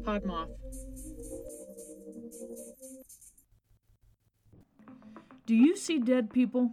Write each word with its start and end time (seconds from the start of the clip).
Podmoth. 0.00 0.50
Do 5.46 5.54
you 5.54 5.76
see 5.76 5.98
dead 5.98 6.32
people? 6.32 6.72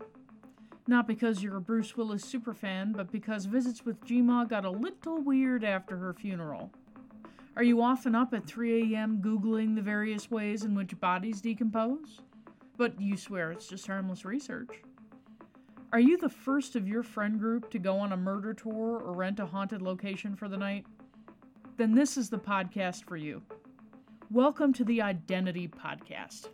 Not 0.88 1.08
because 1.08 1.44
you're 1.44 1.58
a 1.58 1.62
Bruce 1.62 1.98
Willis 1.98 2.24
superfan, 2.24 2.96
but 2.96 3.12
because 3.12 3.46
visits 3.46 3.84
with 3.84 4.00
Gma 4.06 4.48
got 4.48 4.66
a 4.66 4.70
little 4.70 5.22
weird 5.22 5.64
after 5.64 5.98
her 5.98 6.14
funeral. 6.14 6.72
Are 7.56 7.64
you 7.64 7.82
often 7.82 8.14
up 8.14 8.34
at 8.34 8.46
3 8.46 8.94
a.m. 8.94 9.20
Googling 9.20 9.76
the 9.76 9.82
various 9.82 10.30
ways 10.30 10.64
in 10.64 10.76
which 10.76 10.98
bodies 11.00 11.42
decompose? 11.42 12.22
But 12.78 13.02
you 13.02 13.18
swear 13.18 13.52
it's 13.52 13.68
just 13.68 13.88
harmless 13.88 14.24
research. 14.24 14.70
Are 15.92 16.00
you 16.00 16.18
the 16.18 16.30
first 16.30 16.76
of 16.76 16.88
your 16.88 17.02
friend 17.02 17.40
group 17.40 17.72
to 17.72 17.80
go 17.80 17.98
on 17.98 18.12
a 18.12 18.18
murder 18.18 18.54
tour 18.54 19.00
or 19.00 19.14
rent 19.14 19.40
a 19.40 19.46
haunted 19.46 19.82
location 19.82 20.36
for 20.36 20.48
the 20.48 20.58
night? 20.58 20.86
Then 21.78 21.94
this 21.94 22.18
is 22.18 22.32
the 22.32 22.40
podcast 22.40 23.04
for 23.04 23.18
you. 23.18 23.44
Welcome 24.32 24.74
to 24.74 24.84
the 24.84 24.98
ODDentity 24.98 25.70
Podcast. 25.70 26.48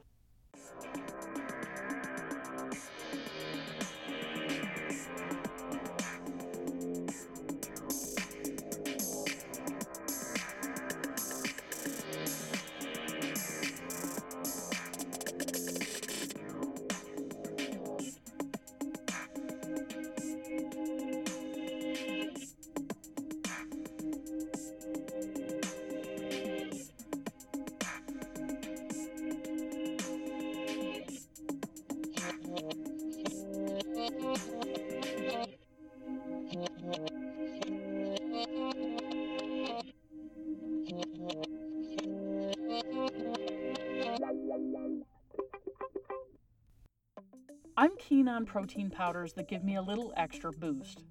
I'm 47.84 47.98
keen 47.98 48.30
on 48.30 48.46
protein 48.46 48.90
powders 48.90 49.34
that 49.34 49.50
give 49.50 49.66
me 49.66 49.76
a 49.76 49.82
little 49.82 50.14
extra 50.16 50.54
boost. 50.54 51.04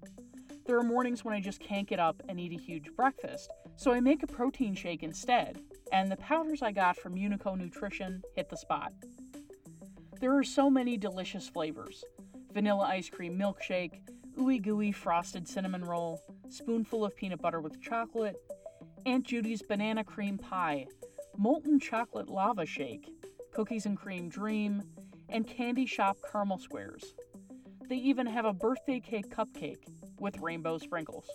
There 0.65 0.75
are 0.75 0.81
mornings 0.81 1.23
when 1.23 1.35
I 1.35 1.39
just 1.39 1.59
can't 1.59 1.87
get 1.87 1.99
up 1.99 2.19
and 2.27 2.39
eat 2.39 2.51
a 2.51 2.59
huge 2.59 2.89
breakfast, 2.95 3.51
so 3.75 3.93
I 3.93 3.99
make 3.99 4.23
a 4.23 4.27
protein 4.27 4.73
shake 4.73 5.03
instead, 5.03 5.59
and 5.91 6.11
the 6.11 6.17
powders 6.17 6.63
I 6.63 6.71
got 6.71 6.97
from 6.97 7.13
Unico 7.13 7.55
Nutrition 7.55 8.23
hit 8.35 8.49
the 8.49 8.57
spot. 8.57 8.91
There 10.19 10.35
are 10.35 10.43
so 10.43 10.67
many 10.67 10.97
delicious 10.97 11.47
flavors 11.47 12.03
vanilla 12.51 12.85
ice 12.85 13.07
cream 13.07 13.37
milkshake, 13.37 14.01
ooey 14.39 14.59
gooey 14.59 14.91
frosted 14.91 15.47
cinnamon 15.47 15.85
roll, 15.85 16.19
spoonful 16.49 17.05
of 17.05 17.15
peanut 17.15 17.39
butter 17.39 17.61
with 17.61 17.83
chocolate, 17.83 18.37
Aunt 19.05 19.27
Judy's 19.27 19.61
banana 19.61 20.03
cream 20.03 20.39
pie, 20.39 20.87
molten 21.37 21.79
chocolate 21.79 22.29
lava 22.29 22.65
shake, 22.65 23.11
cookies 23.51 23.85
and 23.85 23.95
cream 23.95 24.27
dream, 24.27 24.81
and 25.33 25.47
candy 25.47 25.85
shop 25.85 26.17
caramel 26.31 26.59
squares. 26.59 27.15
They 27.89 27.97
even 27.97 28.25
have 28.27 28.45
a 28.45 28.53
birthday 28.53 29.01
cake 29.01 29.29
cupcake 29.29 29.83
with 30.19 30.39
rainbow 30.39 30.77
sprinkles. 30.77 31.27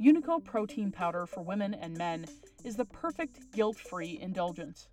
Unico 0.00 0.42
protein 0.42 0.92
powder 0.92 1.26
for 1.26 1.42
women 1.42 1.74
and 1.74 1.96
men 1.96 2.26
is 2.64 2.76
the 2.76 2.84
perfect 2.84 3.52
guilt 3.52 3.76
free 3.76 4.18
indulgence. 4.20 4.88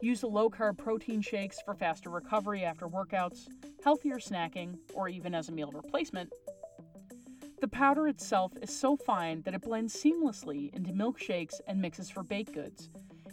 Use 0.00 0.22
low 0.22 0.48
carb 0.48 0.78
protein 0.78 1.20
shakes 1.20 1.60
for 1.64 1.74
faster 1.74 2.08
recovery 2.08 2.64
after 2.64 2.88
workouts, 2.88 3.48
healthier 3.84 4.16
snacking, 4.16 4.78
or 4.94 5.08
even 5.08 5.34
as 5.34 5.48
a 5.48 5.52
meal 5.52 5.70
replacement. 5.72 6.30
The 7.60 7.68
powder 7.68 8.08
itself 8.08 8.52
is 8.62 8.74
so 8.74 8.96
fine 8.96 9.42
that 9.42 9.52
it 9.52 9.60
blends 9.60 9.94
seamlessly 9.94 10.74
into 10.74 10.92
milkshakes 10.92 11.60
and 11.66 11.80
mixes 11.82 12.08
for 12.08 12.22
baked 12.22 12.54
goods, 12.54 12.88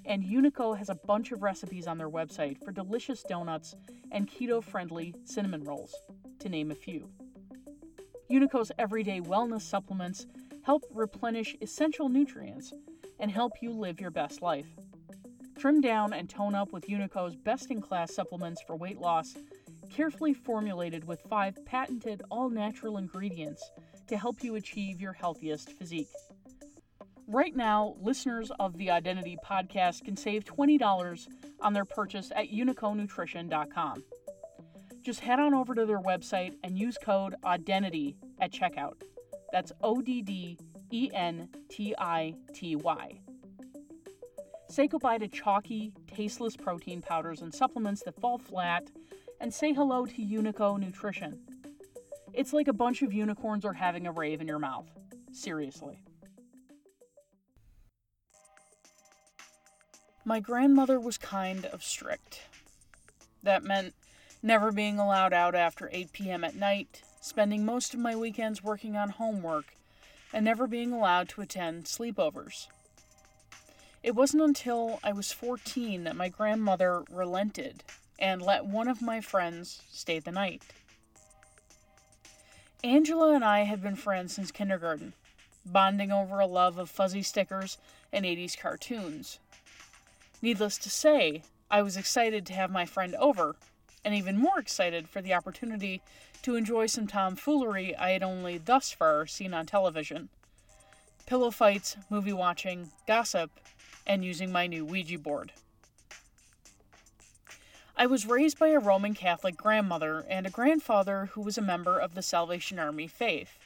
and 0.07 0.23
Unico 0.23 0.75
has 0.77 0.89
a 0.89 0.95
bunch 0.95 1.31
of 1.31 1.43
recipes 1.43 1.85
on 1.85 1.97
their 1.97 2.09
website 2.09 2.63
for 2.63 2.71
delicious 2.71 3.23
donuts 3.23 3.75
and 4.11 4.27
keto 4.27 4.63
friendly 4.63 5.13
cinnamon 5.25 5.63
rolls, 5.63 5.93
to 6.39 6.49
name 6.49 6.71
a 6.71 6.75
few. 6.75 7.09
Unico's 8.31 8.71
everyday 8.79 9.21
wellness 9.21 9.61
supplements 9.61 10.25
help 10.63 10.83
replenish 10.93 11.55
essential 11.61 12.09
nutrients 12.09 12.73
and 13.19 13.31
help 13.31 13.53
you 13.61 13.71
live 13.71 13.99
your 13.99 14.11
best 14.11 14.41
life. 14.41 14.67
Trim 15.57 15.81
down 15.81 16.13
and 16.13 16.29
tone 16.29 16.55
up 16.55 16.71
with 16.71 16.87
Unico's 16.87 17.35
best 17.35 17.71
in 17.71 17.81
class 17.81 18.13
supplements 18.13 18.61
for 18.65 18.75
weight 18.75 18.99
loss, 18.99 19.35
carefully 19.89 20.33
formulated 20.33 21.05
with 21.05 21.21
five 21.29 21.57
patented 21.65 22.21
all 22.29 22.49
natural 22.49 22.97
ingredients 22.97 23.63
to 24.07 24.17
help 24.17 24.43
you 24.43 24.55
achieve 24.55 25.01
your 25.01 25.13
healthiest 25.13 25.71
physique. 25.71 26.07
Right 27.29 27.53
now, 27.53 27.97
listeners 27.99 28.51
of 28.57 28.77
the 28.77 28.87
ODDentity 28.87 29.35
Podcast 29.45 30.05
can 30.05 30.15
save 30.15 30.45
$20 30.45 31.27
on 31.59 31.73
their 31.73 31.83
purchase 31.83 32.31
at 32.33 32.53
uniconutrition.com. 32.53 34.03
Just 35.01 35.19
head 35.19 35.37
on 35.37 35.53
over 35.53 35.75
to 35.75 35.85
their 35.85 35.99
website 35.99 36.53
and 36.63 36.79
use 36.79 36.97
code 36.97 37.35
ODDENTITY 37.43 38.15
at 38.39 38.53
checkout. 38.53 39.01
That's 39.51 39.73
O 39.81 40.01
D 40.01 40.21
D 40.21 40.57
E 40.89 41.09
N 41.13 41.49
T 41.69 41.93
I 41.97 42.33
T 42.53 42.77
Y. 42.77 43.19
Say 44.69 44.87
goodbye 44.87 45.17
to 45.17 45.27
chalky, 45.27 45.91
tasteless 46.07 46.55
protein 46.55 47.01
powders 47.01 47.41
and 47.41 47.53
supplements 47.53 48.03
that 48.03 48.19
fall 48.21 48.37
flat, 48.37 48.89
and 49.41 49.53
say 49.53 49.73
hello 49.73 50.05
to 50.05 50.21
Unico 50.21 50.79
Nutrition. 50.79 51.39
It's 52.33 52.53
like 52.53 52.69
a 52.69 52.73
bunch 52.73 53.01
of 53.01 53.11
unicorns 53.11 53.65
are 53.65 53.73
having 53.73 54.07
a 54.07 54.13
rave 54.13 54.39
in 54.39 54.47
your 54.47 54.59
mouth. 54.59 54.87
Seriously. 55.33 55.99
My 60.27 60.41
grandmother 60.41 60.99
was 60.99 61.17
kind 61.17 61.65
of 61.67 61.81
strict. 61.81 62.41
That 63.43 63.63
meant 63.63 63.93
never 64.43 64.73
being 64.73 64.99
allowed 64.99 65.31
out 65.31 65.55
after 65.55 65.89
8 65.89 66.11
p.m. 66.11 66.43
at 66.43 66.53
night, 66.53 67.01
spending 67.21 67.63
most 67.63 67.93
of 67.93 68.01
my 68.01 68.13
weekends 68.13 68.61
working 68.61 68.97
on 68.97 69.11
homework, 69.11 69.77
and 70.33 70.43
never 70.43 70.67
being 70.67 70.91
allowed 70.91 71.29
to 71.29 71.39
attend 71.39 71.85
sleepovers. 71.85 72.67
It 74.03 74.15
wasn't 74.15 74.43
until 74.43 74.99
I 75.01 75.13
was 75.13 75.31
14 75.31 76.03
that 76.03 76.17
my 76.17 76.27
grandmother 76.27 77.03
relented 77.09 77.85
and 78.19 78.41
let 78.41 78.65
one 78.65 78.89
of 78.89 79.01
my 79.01 79.21
friends 79.21 79.81
stay 79.89 80.19
the 80.19 80.33
night. 80.33 80.61
Angela 82.83 83.33
and 83.33 83.45
I 83.45 83.63
had 83.63 83.81
been 83.81 83.95
friends 83.95 84.33
since 84.33 84.51
kindergarten, 84.51 85.13
bonding 85.65 86.11
over 86.11 86.41
a 86.41 86.47
love 86.47 86.77
of 86.77 86.89
fuzzy 86.89 87.23
stickers 87.23 87.77
and 88.11 88.25
80s 88.25 88.59
cartoons. 88.59 89.39
Needless 90.41 90.77
to 90.79 90.89
say, 90.89 91.43
I 91.69 91.81
was 91.81 91.97
excited 91.97 92.45
to 92.45 92.53
have 92.53 92.69
my 92.69 92.85
friend 92.85 93.15
over, 93.15 93.55
and 94.05 94.13
even 94.13 94.37
more 94.37 94.59
excited 94.59 95.09
for 95.09 95.21
the 95.21 95.33
opportunity 95.33 96.01
to 96.43 96.55
enjoy 96.55 96.85
some 96.85 97.07
tomfoolery 97.07 97.95
I 97.95 98.11
had 98.11 98.23
only 98.23 98.57
thus 98.57 98.91
far 98.91 99.25
seen 99.25 99.53
on 99.53 99.65
television 99.65 100.29
pillow 101.25 101.51
fights, 101.51 101.97
movie 102.09 102.31
watching, 102.31 102.89
gossip, 103.05 103.51
and 104.05 104.23
using 104.23 104.49
my 104.49 104.65
new 104.65 104.85
Ouija 104.85 105.19
board. 105.19 105.51
I 107.97 108.05
was 108.05 108.25
raised 108.25 108.57
by 108.57 108.69
a 108.69 108.79
Roman 108.79 109.13
Catholic 109.13 109.57
grandmother 109.57 110.25
and 110.29 110.47
a 110.47 110.51
grandfather 110.51 111.31
who 111.33 111.41
was 111.41 111.57
a 111.57 111.61
member 111.61 111.99
of 111.99 112.15
the 112.15 112.21
Salvation 112.21 112.79
Army 112.79 113.07
faith. 113.07 113.57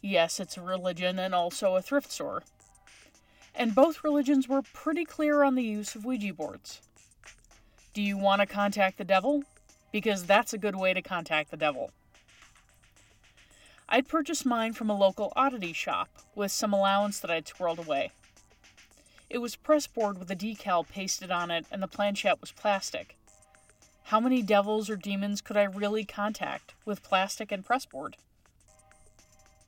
Yes, 0.00 0.38
it's 0.38 0.56
a 0.56 0.62
religion 0.62 1.18
and 1.18 1.34
also 1.34 1.74
a 1.74 1.82
thrift 1.82 2.12
store 2.12 2.44
and 3.54 3.74
both 3.74 4.04
religions 4.04 4.48
were 4.48 4.62
pretty 4.62 5.04
clear 5.04 5.42
on 5.42 5.54
the 5.54 5.62
use 5.62 5.94
of 5.94 6.04
Ouija 6.04 6.34
boards. 6.34 6.80
Do 7.92 8.02
you 8.02 8.18
want 8.18 8.40
to 8.40 8.46
contact 8.46 8.98
the 8.98 9.04
devil? 9.04 9.44
Because 9.92 10.24
that's 10.24 10.52
a 10.52 10.58
good 10.58 10.74
way 10.74 10.92
to 10.92 11.02
contact 11.02 11.50
the 11.50 11.56
devil. 11.56 11.92
I'd 13.88 14.08
purchased 14.08 14.44
mine 14.44 14.72
from 14.72 14.90
a 14.90 14.98
local 14.98 15.32
oddity 15.36 15.72
shop 15.72 16.08
with 16.34 16.50
some 16.50 16.72
allowance 16.72 17.20
that 17.20 17.30
I'd 17.30 17.46
squirreled 17.46 17.84
away. 17.84 18.10
It 19.30 19.38
was 19.38 19.56
pressboard 19.56 20.18
with 20.18 20.30
a 20.30 20.36
decal 20.36 20.88
pasted 20.88 21.30
on 21.30 21.50
it, 21.50 21.66
and 21.70 21.82
the 21.82 21.88
planchette 21.88 22.40
was 22.40 22.52
plastic. 22.52 23.16
How 24.04 24.20
many 24.20 24.42
devils 24.42 24.90
or 24.90 24.96
demons 24.96 25.40
could 25.40 25.56
I 25.56 25.64
really 25.64 26.04
contact 26.04 26.74
with 26.84 27.02
plastic 27.02 27.50
and 27.52 27.64
pressboard? 27.64 28.16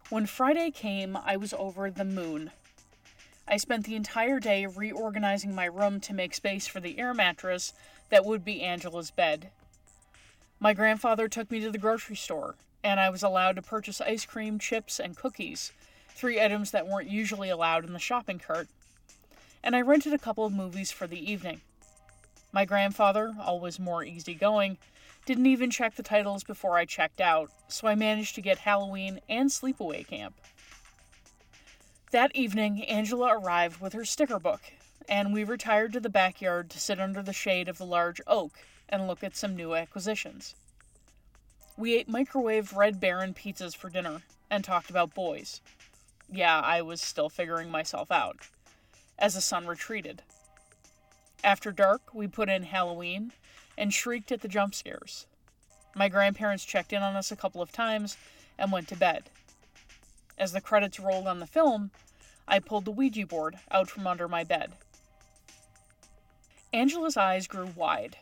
When 0.09 0.27
Friday 0.27 0.71
came, 0.71 1.17
I 1.17 1.37
was 1.37 1.53
over 1.53 1.91
the 1.91 2.05
moon. 2.05 2.51
I 3.49 3.57
spent 3.59 3.85
the 3.85 3.95
entire 3.95 4.41
day 4.41 4.67
reorganizing 4.67 5.55
my 5.55 5.67
room 5.67 6.01
to 6.01 6.15
make 6.15 6.35
space 6.35 6.67
for 6.67 6.81
the 6.81 6.99
air 6.99 7.15
mattress 7.15 7.73
that 8.11 8.25
would 8.25 8.45
be 8.45 8.63
Angela's 8.63 9.11
bed. 9.11 9.51
My 10.59 10.73
grandfather 10.73 11.29
took 11.29 11.51
me 11.51 11.61
to 11.61 11.71
the 11.71 11.79
grocery 11.79 12.17
store, 12.17 12.57
and 12.83 12.99
I 12.99 13.11
was 13.11 13.23
allowed 13.23 13.57
to 13.57 13.63
purchase 13.63 14.01
ice 14.01 14.27
cream, 14.27 14.59
chips, 14.59 14.99
and 14.99 15.17
cookies, 15.17 15.73
three 16.09 16.41
items 16.41 16.71
that 16.73 16.89
weren't 16.89 17.11
usually 17.11 17.51
allowed 17.51 17.85
in 17.85 17.93
the 17.93 17.99
shopping 17.99 18.39
cart. 18.39 18.69
and 19.63 19.75
I 19.75 19.81
rented 19.81 20.13
a 20.13 20.19
couple 20.19 20.47
of 20.47 20.53
movies 20.53 20.93
for 20.93 21.09
the 21.09 21.33
evening. 21.33 21.61
My 22.53 22.65
grandfather, 22.65 23.35
always 23.41 23.81
more 23.81 24.05
easygoing, 24.05 24.79
didn't 25.25 25.47
even 25.47 25.73
check 25.73 25.97
the 25.97 26.05
titles 26.05 26.45
before 26.45 26.79
I 26.79 26.85
checked 26.85 27.21
out, 27.21 27.51
so 27.67 27.89
I 27.89 27.97
managed 27.97 28.37
to 28.37 28.41
get 28.41 28.59
Halloween 28.59 29.21
and 29.29 29.51
Sleepaway 29.51 30.07
Camp. 30.07 30.37
That 32.17 32.35
evening, 32.35 32.83
Angela 32.85 33.37
arrived 33.37 33.83
with 33.83 33.93
her 33.93 34.07
sticker 34.07 34.39
book, 34.39 34.63
and 35.07 35.35
we 35.35 35.45
retired 35.45 35.93
to 35.93 36.01
the 36.01 36.09
backyard 36.09 36.71
to 36.71 36.81
sit 36.81 36.99
under 36.99 37.23
the 37.23 37.35
shade 37.35 37.69
of 37.69 37.77
the 37.77 37.85
large 37.85 38.23
oak 38.27 38.53
and 38.89 39.07
look 39.07 39.23
at 39.23 39.37
some 39.37 39.55
new 39.55 39.75
acquisitions. 39.75 40.55
We 41.77 41.95
ate 41.95 42.09
microwave 42.09 42.73
Red 42.73 43.01
Baron 43.01 43.35
pizzas 43.35 43.77
for 43.77 43.91
dinner 43.91 44.23
and 44.49 44.65
talked 44.65 44.89
about 44.89 45.15
boys. 45.15 45.61
Yeah, 46.33 46.59
I 46.59 46.81
was 46.81 47.03
still 47.03 47.29
figuring 47.29 47.71
myself 47.71 48.11
out. 48.11 48.49
As 49.19 49.35
the 49.35 49.43
sun 49.43 49.67
retreated. 49.67 50.23
After 51.45 51.71
dark, 51.71 52.15
we 52.15 52.29
put 52.29 52.49
in 52.49 52.63
Halloween 52.63 53.33
and 53.77 53.93
shrieked 53.93 54.33
at 54.33 54.41
the 54.41 54.49
jump 54.49 54.75
scares. 54.75 55.27
My 55.95 56.09
grandparents 56.09 56.65
checked 56.65 56.95
in 56.95 57.03
on 57.03 57.15
us 57.15 57.31
a 57.31 57.37
couple 57.37 57.61
of 57.61 57.73
times 57.73 58.17
and 58.59 58.73
went 58.73 58.89
to 58.89 58.97
bed. 58.97 59.25
As 60.39 60.53
the 60.53 60.61
credits 60.61 61.01
rolled 61.01 61.27
on 61.27 61.39
the 61.39 61.47
film, 61.47 61.91
I 62.47 62.59
pulled 62.59 62.85
the 62.85 62.93
Ouija 62.93 63.27
board 63.27 63.59
out 63.71 63.89
from 63.89 64.07
under 64.07 64.29
my 64.29 64.45
bed. 64.45 64.73
Angela's 66.73 67.17
eyes 67.17 67.47
grew 67.47 67.73
wide. 67.75 68.17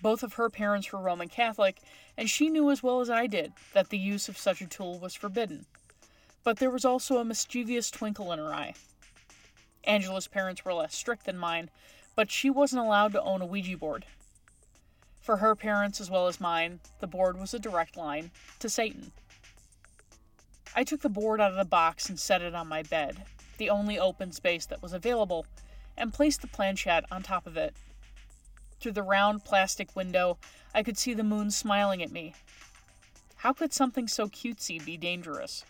Both 0.00 0.22
of 0.22 0.34
her 0.34 0.48
parents 0.48 0.90
were 0.92 1.00
Roman 1.00 1.28
Catholic, 1.28 1.80
and 2.16 2.30
she 2.30 2.48
knew 2.48 2.70
as 2.70 2.82
well 2.82 3.00
as 3.00 3.10
I 3.10 3.26
did 3.26 3.52
that 3.74 3.90
the 3.90 3.98
use 3.98 4.28
of 4.28 4.38
such 4.38 4.60
a 4.60 4.66
tool 4.66 4.98
was 4.98 5.14
forbidden. 5.14 5.66
But 6.42 6.58
there 6.58 6.70
was 6.70 6.84
also 6.84 7.18
a 7.18 7.24
mischievous 7.24 7.90
twinkle 7.90 8.32
in 8.32 8.38
her 8.38 8.54
eye. 8.54 8.74
Angela's 9.84 10.28
parents 10.28 10.64
were 10.64 10.72
less 10.72 10.94
strict 10.94 11.24
than 11.24 11.36
mine, 11.36 11.70
but 12.14 12.30
she 12.30 12.48
wasn't 12.48 12.80
allowed 12.80 13.12
to 13.12 13.22
own 13.22 13.42
a 13.42 13.46
Ouija 13.46 13.76
board. 13.76 14.06
For 15.20 15.38
her 15.38 15.54
parents 15.54 16.00
as 16.00 16.10
well 16.10 16.26
as 16.26 16.40
mine, 16.40 16.80
the 17.00 17.06
board 17.06 17.38
was 17.38 17.52
a 17.52 17.58
direct 17.58 17.96
line 17.96 18.30
to 18.60 18.70
Satan. 18.70 19.12
I 20.78 20.84
took 20.84 21.00
the 21.00 21.08
board 21.08 21.40
out 21.40 21.50
of 21.50 21.56
the 21.56 21.64
box 21.64 22.08
and 22.08 22.20
set 22.20 22.40
it 22.40 22.54
on 22.54 22.68
my 22.68 22.84
bed, 22.84 23.24
the 23.56 23.68
only 23.68 23.98
open 23.98 24.30
space 24.30 24.64
that 24.66 24.80
was 24.80 24.92
available, 24.92 25.44
and 25.96 26.14
placed 26.14 26.40
the 26.40 26.46
planchette 26.46 27.04
on 27.10 27.24
top 27.24 27.48
of 27.48 27.56
it. 27.56 27.74
Through 28.78 28.92
the 28.92 29.02
round 29.02 29.44
plastic 29.44 29.96
window, 29.96 30.38
I 30.72 30.84
could 30.84 30.96
see 30.96 31.14
the 31.14 31.24
moon 31.24 31.50
smiling 31.50 32.00
at 32.00 32.12
me. 32.12 32.32
How 33.38 33.52
could 33.52 33.72
something 33.72 34.06
so 34.06 34.28
cutesy 34.28 34.78
be 34.78 34.96
dangerous? 34.96 35.64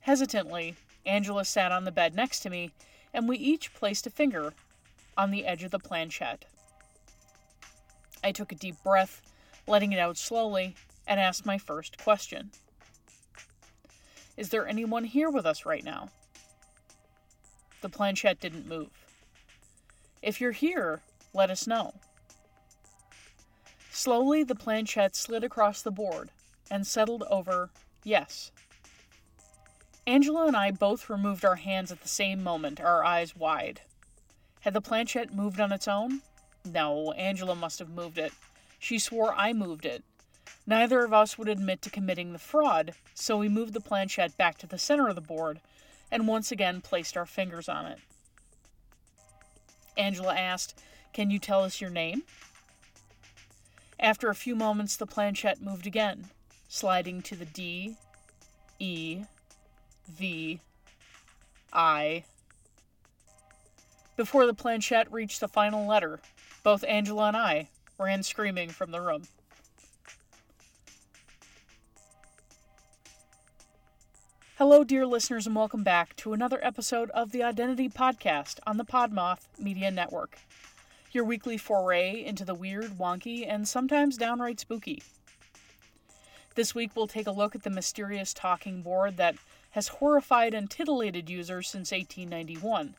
Hesitantly, 0.00 0.76
Angela 1.06 1.46
sat 1.46 1.72
on 1.72 1.86
the 1.86 1.90
bed 1.90 2.14
next 2.14 2.40
to 2.40 2.50
me, 2.50 2.72
and 3.14 3.26
we 3.26 3.38
each 3.38 3.72
placed 3.72 4.06
a 4.06 4.10
finger 4.10 4.52
on 5.16 5.30
the 5.30 5.46
edge 5.46 5.62
of 5.62 5.70
the 5.70 5.78
planchette. 5.78 6.44
I 8.22 8.32
took 8.32 8.52
a 8.52 8.54
deep 8.54 8.76
breath, 8.84 9.22
letting 9.66 9.92
it 9.92 9.98
out 9.98 10.18
slowly, 10.18 10.76
and 11.06 11.18
asked 11.18 11.46
my 11.46 11.56
first 11.56 11.96
question 11.96 12.50
Is 14.38 14.50
there 14.50 14.68
anyone 14.68 15.02
here 15.02 15.30
with 15.30 15.44
us 15.44 15.66
right 15.66 15.82
now? 15.82 16.10
The 17.80 17.88
planchette 17.88 18.38
didn't 18.38 18.68
move. 18.68 18.90
If 20.22 20.40
you're 20.40 20.52
here, 20.52 21.00
let 21.34 21.50
us 21.50 21.66
know. 21.66 21.94
Slowly, 23.90 24.44
the 24.44 24.54
planchette 24.54 25.16
slid 25.16 25.42
across 25.42 25.82
the 25.82 25.90
board 25.90 26.30
and 26.70 26.86
settled 26.86 27.24
over 27.24 27.70
yes. 28.04 28.52
Angela 30.06 30.46
and 30.46 30.56
I 30.56 30.70
both 30.70 31.10
removed 31.10 31.44
our 31.44 31.56
hands 31.56 31.90
at 31.90 32.02
the 32.02 32.08
same 32.08 32.40
moment, 32.40 32.80
our 32.80 33.04
eyes 33.04 33.34
wide. 33.34 33.80
Had 34.60 34.72
the 34.72 34.80
planchette 34.80 35.34
moved 35.34 35.58
on 35.58 35.72
its 35.72 35.88
own? 35.88 36.22
No, 36.64 37.10
Angela 37.12 37.56
must 37.56 37.80
have 37.80 37.90
moved 37.90 38.18
it. 38.18 38.32
She 38.78 39.00
swore 39.00 39.34
I 39.36 39.52
moved 39.52 39.84
it. 39.84 40.04
Neither 40.66 41.04
of 41.04 41.12
us 41.12 41.38
would 41.38 41.48
admit 41.48 41.82
to 41.82 41.90
committing 41.90 42.32
the 42.32 42.38
fraud, 42.38 42.94
so 43.14 43.36
we 43.36 43.48
moved 43.48 43.72
the 43.72 43.80
planchette 43.80 44.36
back 44.36 44.58
to 44.58 44.66
the 44.66 44.78
center 44.78 45.08
of 45.08 45.14
the 45.14 45.20
board 45.20 45.60
and 46.10 46.28
once 46.28 46.52
again 46.52 46.80
placed 46.80 47.16
our 47.16 47.26
fingers 47.26 47.68
on 47.68 47.86
it. 47.86 47.98
Angela 49.96 50.34
asked, 50.34 50.80
Can 51.12 51.30
you 51.30 51.38
tell 51.38 51.64
us 51.64 51.80
your 51.80 51.90
name? 51.90 52.22
After 54.00 54.28
a 54.28 54.34
few 54.34 54.54
moments, 54.54 54.96
the 54.96 55.06
planchette 55.06 55.60
moved 55.60 55.86
again, 55.86 56.26
sliding 56.68 57.20
to 57.22 57.34
the 57.34 57.44
D, 57.44 57.96
E, 58.78 59.24
V, 60.08 60.60
I. 61.72 62.24
Before 64.16 64.46
the 64.46 64.54
planchette 64.54 65.12
reached 65.12 65.40
the 65.40 65.48
final 65.48 65.86
letter, 65.86 66.20
both 66.62 66.84
Angela 66.84 67.28
and 67.28 67.36
I 67.36 67.68
ran 67.98 68.22
screaming 68.22 68.68
from 68.70 68.90
the 68.92 69.00
room. 69.00 69.24
Hello, 74.58 74.82
dear 74.82 75.06
listeners, 75.06 75.46
and 75.46 75.54
welcome 75.54 75.84
back 75.84 76.16
to 76.16 76.32
another 76.32 76.58
episode 76.64 77.10
of 77.10 77.30
the 77.30 77.38
ODDentity 77.38 77.94
Podcast 77.94 78.58
on 78.66 78.76
the 78.76 78.84
Podmoth 78.84 79.46
Media 79.56 79.88
Network. 79.88 80.36
Your 81.12 81.22
weekly 81.22 81.56
foray 81.56 82.24
into 82.24 82.44
the 82.44 82.56
weird, 82.56 82.98
wonky, 82.98 83.46
and 83.48 83.68
sometimes 83.68 84.16
downright 84.16 84.58
spooky. 84.58 85.00
This 86.56 86.74
week, 86.74 86.90
we'll 86.96 87.06
take 87.06 87.28
a 87.28 87.30
look 87.30 87.54
at 87.54 87.62
the 87.62 87.70
mysterious 87.70 88.34
talking 88.34 88.82
board 88.82 89.16
that 89.16 89.36
has 89.70 89.86
horrified 89.86 90.54
and 90.54 90.68
titillated 90.68 91.30
users 91.30 91.68
since 91.68 91.92
1891. 91.92 92.96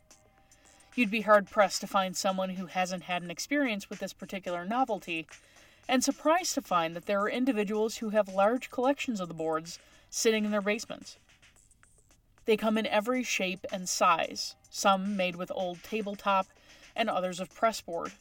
You'd 0.95 1.11
be 1.11 1.21
hard 1.23 1.49
pressed 1.49 1.81
to 1.81 1.87
find 1.87 2.15
someone 2.15 2.51
who 2.51 2.67
hasn't 2.67 3.03
had 3.03 3.21
an 3.21 3.29
experience 3.29 3.89
with 3.89 3.99
this 3.99 4.13
particular 4.13 4.63
novelty, 4.63 5.27
and 5.89 6.05
surprised 6.05 6.53
to 6.53 6.61
find 6.61 6.95
that 6.95 7.05
there 7.05 7.19
are 7.19 7.29
individuals 7.29 7.97
who 7.97 8.11
have 8.11 8.29
large 8.29 8.71
collections 8.71 9.19
of 9.19 9.27
the 9.27 9.33
boards 9.33 9.77
sitting 10.09 10.45
in 10.45 10.51
their 10.51 10.61
basements. 10.61 11.17
They 12.49 12.57
come 12.57 12.79
in 12.79 12.87
every 12.87 13.21
shape 13.21 13.67
and 13.71 13.87
size, 13.87 14.55
some 14.71 15.15
made 15.15 15.35
with 15.35 15.51
old 15.53 15.83
tabletop 15.83 16.47
and 16.95 17.07
others 17.07 17.39
of 17.39 17.53
pressboard. 17.53 18.13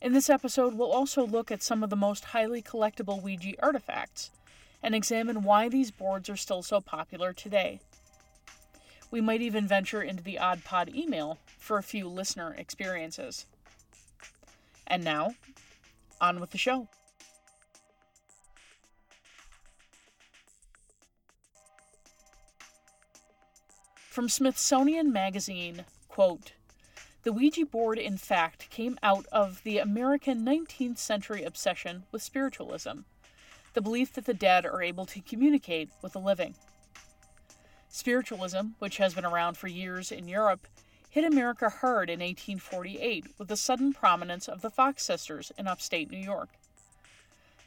In 0.00 0.12
this 0.12 0.30
episode, 0.30 0.74
we'll 0.74 0.92
also 0.92 1.26
look 1.26 1.50
at 1.50 1.60
some 1.60 1.82
of 1.82 1.90
the 1.90 1.96
most 1.96 2.26
highly 2.26 2.62
collectible 2.62 3.20
Ouija 3.20 3.54
artifacts 3.60 4.30
and 4.84 4.94
examine 4.94 5.42
why 5.42 5.68
these 5.68 5.90
boards 5.90 6.30
are 6.30 6.36
still 6.36 6.62
so 6.62 6.80
popular 6.80 7.32
today. 7.32 7.80
We 9.10 9.20
might 9.20 9.42
even 9.42 9.66
venture 9.66 10.00
into 10.00 10.22
the 10.22 10.38
Odd 10.38 10.62
Pod 10.62 10.94
email 10.94 11.38
for 11.58 11.76
a 11.76 11.82
few 11.82 12.06
listener 12.06 12.54
experiences. 12.56 13.46
And 14.86 15.02
now, 15.02 15.34
on 16.20 16.38
with 16.38 16.50
the 16.50 16.58
show. 16.58 16.86
From 24.18 24.28
Smithsonian 24.28 25.12
Magazine, 25.12 25.84
quote, 26.08 26.50
the 27.22 27.32
Ouija 27.32 27.64
board, 27.64 28.00
in 28.00 28.16
fact, 28.16 28.68
came 28.68 28.98
out 29.00 29.26
of 29.26 29.62
the 29.62 29.78
American 29.78 30.44
19th 30.44 30.98
century 30.98 31.44
obsession 31.44 32.02
with 32.10 32.20
spiritualism, 32.20 33.02
the 33.74 33.80
belief 33.80 34.12
that 34.14 34.24
the 34.24 34.34
dead 34.34 34.66
are 34.66 34.82
able 34.82 35.06
to 35.06 35.20
communicate 35.20 35.90
with 36.02 36.14
the 36.14 36.18
living. 36.18 36.56
Spiritualism, 37.88 38.70
which 38.80 38.96
has 38.96 39.14
been 39.14 39.24
around 39.24 39.56
for 39.56 39.68
years 39.68 40.10
in 40.10 40.26
Europe, 40.26 40.66
hit 41.08 41.24
America 41.24 41.68
hard 41.68 42.10
in 42.10 42.18
1848 42.18 43.24
with 43.38 43.46
the 43.46 43.56
sudden 43.56 43.92
prominence 43.92 44.48
of 44.48 44.62
the 44.62 44.70
Fox 44.70 45.04
sisters 45.04 45.52
in 45.56 45.68
upstate 45.68 46.10
New 46.10 46.18
York. 46.18 46.48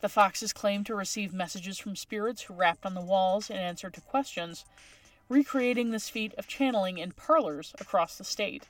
The 0.02 0.10
Foxes 0.10 0.52
claimed 0.52 0.86
to 0.88 0.96
receive 0.96 1.34
messages 1.34 1.78
from 1.78 1.96
spirits 1.96 2.42
who 2.42 2.56
rapped 2.56 2.86
on 2.86 2.94
the 2.94 3.00
walls 3.00 3.50
in 3.50 3.56
answer 3.56 3.90
to 3.90 4.02
questions 4.02 4.66
recreating 5.32 5.92
this 5.92 6.10
feat 6.10 6.34
of 6.38 6.46
channeling 6.46 6.98
in 6.98 7.14
parlors 7.14 7.74
across 7.80 8.18
the 8.18 8.24
state. 8.24 8.68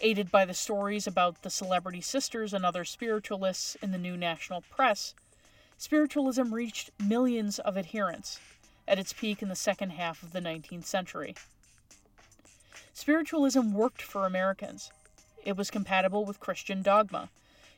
Aided 0.00 0.30
by 0.30 0.46
the 0.46 0.54
stories 0.54 1.06
about 1.06 1.42
the 1.42 1.50
celebrity 1.50 2.00
sisters 2.00 2.54
and 2.54 2.64
other 2.64 2.86
spiritualists 2.86 3.74
in 3.82 3.92
the 3.92 3.98
new 3.98 4.16
national 4.16 4.62
press, 4.70 5.12
spiritualism 5.76 6.54
reached 6.54 6.88
millions 6.98 7.58
of 7.58 7.76
adherents 7.76 8.40
at 8.88 8.98
its 8.98 9.12
peak 9.12 9.42
in 9.42 9.50
the 9.50 9.54
second 9.54 9.90
half 9.90 10.22
of 10.22 10.32
the 10.32 10.40
19th 10.40 10.86
century. 10.86 11.34
Spiritualism 12.94 13.74
worked 13.74 14.00
for 14.00 14.24
Americans. 14.24 14.90
It 15.44 15.58
was 15.58 15.70
compatible 15.70 16.24
with 16.24 16.40
Christian 16.40 16.80
dogma, 16.80 17.28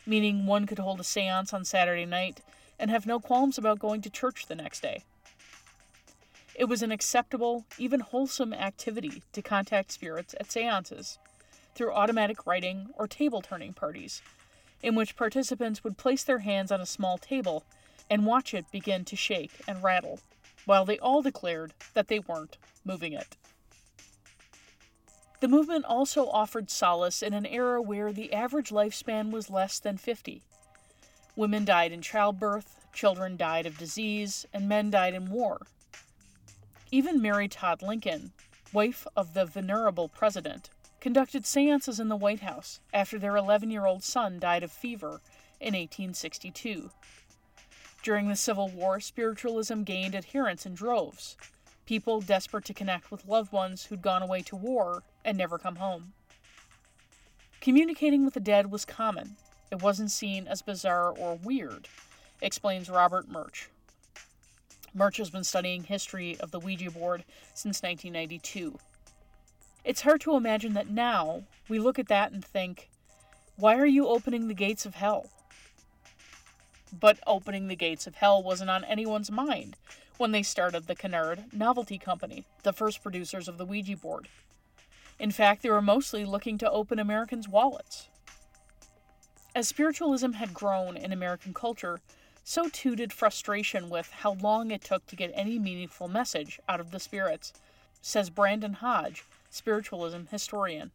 meaning 0.07 0.47
one 0.47 0.67
could 0.67 0.79
hold 0.79 1.01
a 1.01 1.05
seance 1.05 1.53
on 1.53 1.65
Saturday 1.65 2.07
night 2.07 2.43
and 2.79 2.93
have 2.93 3.07
no 3.07 3.19
qualms 3.19 3.59
about 3.59 3.81
going 3.81 4.03
to 4.03 4.11
church 4.11 4.47
the 4.47 4.55
next 4.55 4.83
day. 4.83 5.03
It 6.55 6.67
was 6.67 6.83
an 6.83 6.93
acceptable, 6.93 7.65
even 7.79 8.01
wholesome 8.01 8.53
activity 8.53 9.23
to 9.33 9.43
contact 9.43 9.91
spirits 9.91 10.35
at 10.39 10.53
seances 10.53 11.19
through 11.75 11.93
automatic 11.93 12.47
writing 12.47 12.91
or 12.95 13.09
table 13.09 13.41
turning 13.41 13.73
parties, 13.73 14.21
in 14.83 14.95
which 14.95 15.17
participants 15.17 15.83
would 15.83 15.97
place 15.97 16.23
their 16.25 16.41
hands 16.41 16.71
on 16.71 16.81
a 16.81 16.87
small 16.87 17.17
table 17.17 17.65
and 18.11 18.27
watch 18.27 18.53
it 18.53 18.71
begin 18.71 19.05
to 19.07 19.17
shake 19.17 19.63
and 19.67 19.83
rattle, 19.83 20.21
while 20.67 20.85
they 20.85 20.99
all 20.99 21.23
declared 21.23 21.73
that 21.95 22.09
they 22.09 22.19
weren't 22.19 22.59
moving 22.85 23.15
it. 23.15 23.37
The 25.41 25.49
movement 25.49 25.87
also 25.87 26.29
offered 26.29 26.71
solace 26.71 27.23
in 27.23 27.33
an 27.33 27.47
era 27.47 27.81
where 27.81 28.13
the 28.13 28.33
average 28.33 28.71
lifespan 28.71 29.31
was 29.31 29.51
less 29.51 29.79
than 29.79 29.97
50. 29.97 30.43
Women 31.35 31.65
died 31.65 31.93
in 31.93 32.03
childbirth, 32.03 32.77
children 32.93 33.37
died 33.39 33.65
of 33.65 33.79
disease, 33.79 34.47
and 34.53 34.69
men 34.69 34.91
died 34.91 35.15
in 35.15 35.31
war. 35.31 35.63
Even 36.95 37.23
Mary 37.23 37.49
Todd 37.49 37.81
Lincoln, 37.81 38.33
wife 38.71 39.07
of 39.17 39.33
the 39.33 39.47
venerable 39.47 40.11
president, 40.11 40.69
conducted 41.01 41.47
seances 41.47 41.99
in 41.99 42.11
the 42.11 42.17
White 42.17 42.41
House 42.41 42.81
after 42.93 43.19
their 43.19 43.35
11 43.35 43.71
year 43.71 43.87
old 43.87 44.05
son 44.05 44.39
died 44.39 44.63
of 44.63 44.71
fever 44.71 45.23
in 45.59 45.73
1862. 45.73 46.91
During 48.03 48.29
the 48.29 48.37
Civil 48.37 48.69
War, 48.69 49.01
spiritualism 49.01 49.85
gained 49.85 50.15
adherents 50.15 50.67
in 50.67 50.75
droves, 50.75 51.39
people 51.87 52.21
desperate 52.21 52.67
to 52.67 52.75
connect 52.75 53.11
with 53.11 53.27
loved 53.27 53.53
ones 53.53 53.87
who'd 53.87 54.03
gone 54.03 54.21
away 54.21 54.43
to 54.43 54.55
war 54.57 55.03
and 55.25 55.39
never 55.39 55.57
come 55.57 55.77
home. 55.77 56.13
Communicating 57.63 58.23
with 58.23 58.35
the 58.35 58.41
dead 58.41 58.71
was 58.71 58.85
common. 58.85 59.37
It 59.71 59.81
wasn't 59.81 60.11
seen 60.11 60.47
as 60.47 60.61
bizarre 60.61 61.11
or 61.11 61.37
weird, 61.37 61.89
explains 62.43 62.91
Robert 62.91 63.31
Murch. 63.31 63.71
Murch 64.95 65.17
has 65.17 65.31
been 65.31 65.45
studying 65.45 65.85
history 65.85 66.37
of 66.41 66.51
the 66.51 66.61
Ouija 66.61 66.91
board 66.91 67.25
since 67.55 67.83
1992. 67.83 68.79
It's 69.85 70.03
hard 70.03 70.21
to 70.23 70.37
imagine 70.37 70.75
that 70.75 70.91
now 70.91 71.43
we 71.69 71.79
look 71.79 71.99
at 71.99 72.09
that 72.09 72.33
and 72.33 72.45
think, 72.45 72.91
why 73.57 73.77
are 73.77 73.87
you 73.87 74.07
opening 74.07 74.49
the 74.49 74.55
gates 74.55 74.87
of 74.87 74.95
hell? 74.95 75.31
But 76.99 77.19
opening 77.27 77.69
the 77.69 77.77
gates 77.77 78.07
of 78.07 78.17
hell 78.17 78.43
wasn't 78.43 78.71
on 78.71 78.85
anyone's 78.85 79.31
mind 79.31 79.77
when 80.19 80.33
they 80.33 80.43
started 80.43 80.87
the 80.87 80.95
Kennard 80.95 81.45
Novelty 81.53 81.99
Company, 81.99 82.45
the 82.63 82.73
first 82.73 83.03
producers 83.03 83.49
of 83.49 83.59
the 83.59 83.65
Ouija 83.65 83.97
board. 83.97 84.29
In 85.19 85.31
fact, 85.31 85.63
they 85.63 85.71
were 85.71 85.83
mostly 85.83 86.25
looking 86.25 86.59
to 86.59 86.71
open 86.71 86.99
Americans' 86.99 87.49
wallets. 87.49 88.09
As 89.55 89.69
spiritualism 89.69 90.33
had 90.33 90.55
grown 90.55 90.97
in 90.97 91.13
American 91.13 91.55
culture, 91.55 92.01
so 92.45 92.69
too 92.69 92.97
did 92.97 93.13
frustration 93.13 93.89
with 93.89 94.11
how 94.11 94.35
long 94.35 94.71
it 94.71 94.83
took 94.83 95.07
to 95.07 95.17
get 95.17 95.31
any 95.35 95.59
meaningful 95.59 96.09
message 96.09 96.61
out 96.69 96.81
of 96.81 96.91
the 96.91 97.01
spirits, 97.01 97.53
says 98.01 98.31
Brandon 98.31 98.75
Hodge, 98.75 99.25
spiritualism 99.51 100.27
historian. 100.31 100.91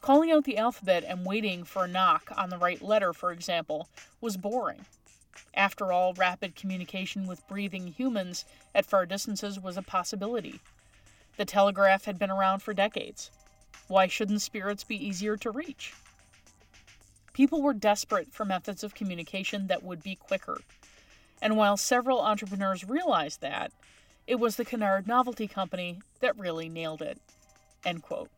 Calling 0.00 0.30
out 0.30 0.44
the 0.44 0.58
alphabet 0.58 1.04
and 1.06 1.26
waiting 1.26 1.64
for 1.64 1.84
a 1.84 1.88
knock 1.88 2.30
on 2.36 2.50
the 2.50 2.58
right 2.58 2.80
letter, 2.80 3.12
for 3.12 3.32
example, 3.32 3.88
was 4.20 4.36
boring. 4.36 4.86
After 5.52 5.92
all, 5.92 6.14
rapid 6.14 6.54
communication 6.54 7.26
with 7.26 7.46
breathing 7.48 7.88
humans 7.88 8.44
at 8.74 8.86
far 8.86 9.04
distances 9.04 9.58
was 9.58 9.76
a 9.76 9.82
possibility. 9.82 10.60
The 11.36 11.44
telegraph 11.44 12.04
had 12.04 12.18
been 12.18 12.30
around 12.30 12.60
for 12.60 12.72
decades. 12.72 13.30
Why 13.88 14.06
shouldn't 14.06 14.42
spirits 14.42 14.84
be 14.84 14.96
easier 14.96 15.36
to 15.38 15.50
reach? 15.50 15.92
People 17.36 17.60
were 17.60 17.74
desperate 17.74 18.32
for 18.32 18.46
methods 18.46 18.82
of 18.82 18.94
communication 18.94 19.66
that 19.66 19.82
would 19.82 20.02
be 20.02 20.14
quicker. 20.14 20.62
And 21.42 21.54
while 21.54 21.76
several 21.76 22.22
entrepreneurs 22.22 22.82
realized 22.82 23.42
that, 23.42 23.72
it 24.26 24.36
was 24.36 24.56
the 24.56 24.64
Kennard 24.64 25.06
Novelty 25.06 25.46
Company 25.46 26.00
that 26.20 26.38
really 26.38 26.70
nailed 26.70 27.02
it. 27.02 27.20
End 27.84 28.00
quote. 28.00 28.30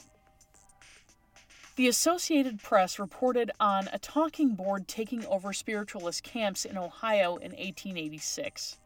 The 1.77 1.87
Associated 1.87 2.61
Press 2.61 2.99
reported 2.99 3.53
on 3.61 3.89
a 3.93 4.01
talking 4.01 4.57
board 4.57 4.89
taking 4.89 5.25
over 5.27 5.53
spiritualist 5.53 6.25
camps 6.25 6.65
in 6.65 6.77
Ohio 6.77 7.37
in 7.37 7.53
1886. 7.53 8.79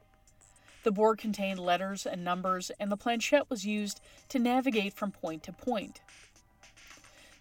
The 0.82 0.92
board 0.92 1.16
contained 1.16 1.58
letters 1.58 2.04
and 2.04 2.22
numbers, 2.22 2.70
and 2.78 2.92
the 2.92 2.98
planchette 2.98 3.48
was 3.48 3.64
used 3.64 4.02
to 4.28 4.38
navigate 4.38 4.92
from 4.92 5.10
point 5.10 5.42
to 5.44 5.52
point. 5.52 6.02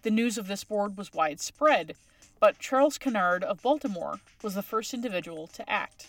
The 0.03 0.09
news 0.09 0.37
of 0.37 0.47
this 0.47 0.63
board 0.63 0.95
was 0.95 1.13
widespread, 1.13 1.97
but 2.41 2.59
Charles 2.59 2.97
Kennard 2.97 3.43
of 3.43 3.61
Baltimore 3.61 4.19
was 4.43 4.55
the 4.55 4.63
first 4.63 4.93
individual 4.93 5.47
to 5.47 5.69
act. 5.69 6.07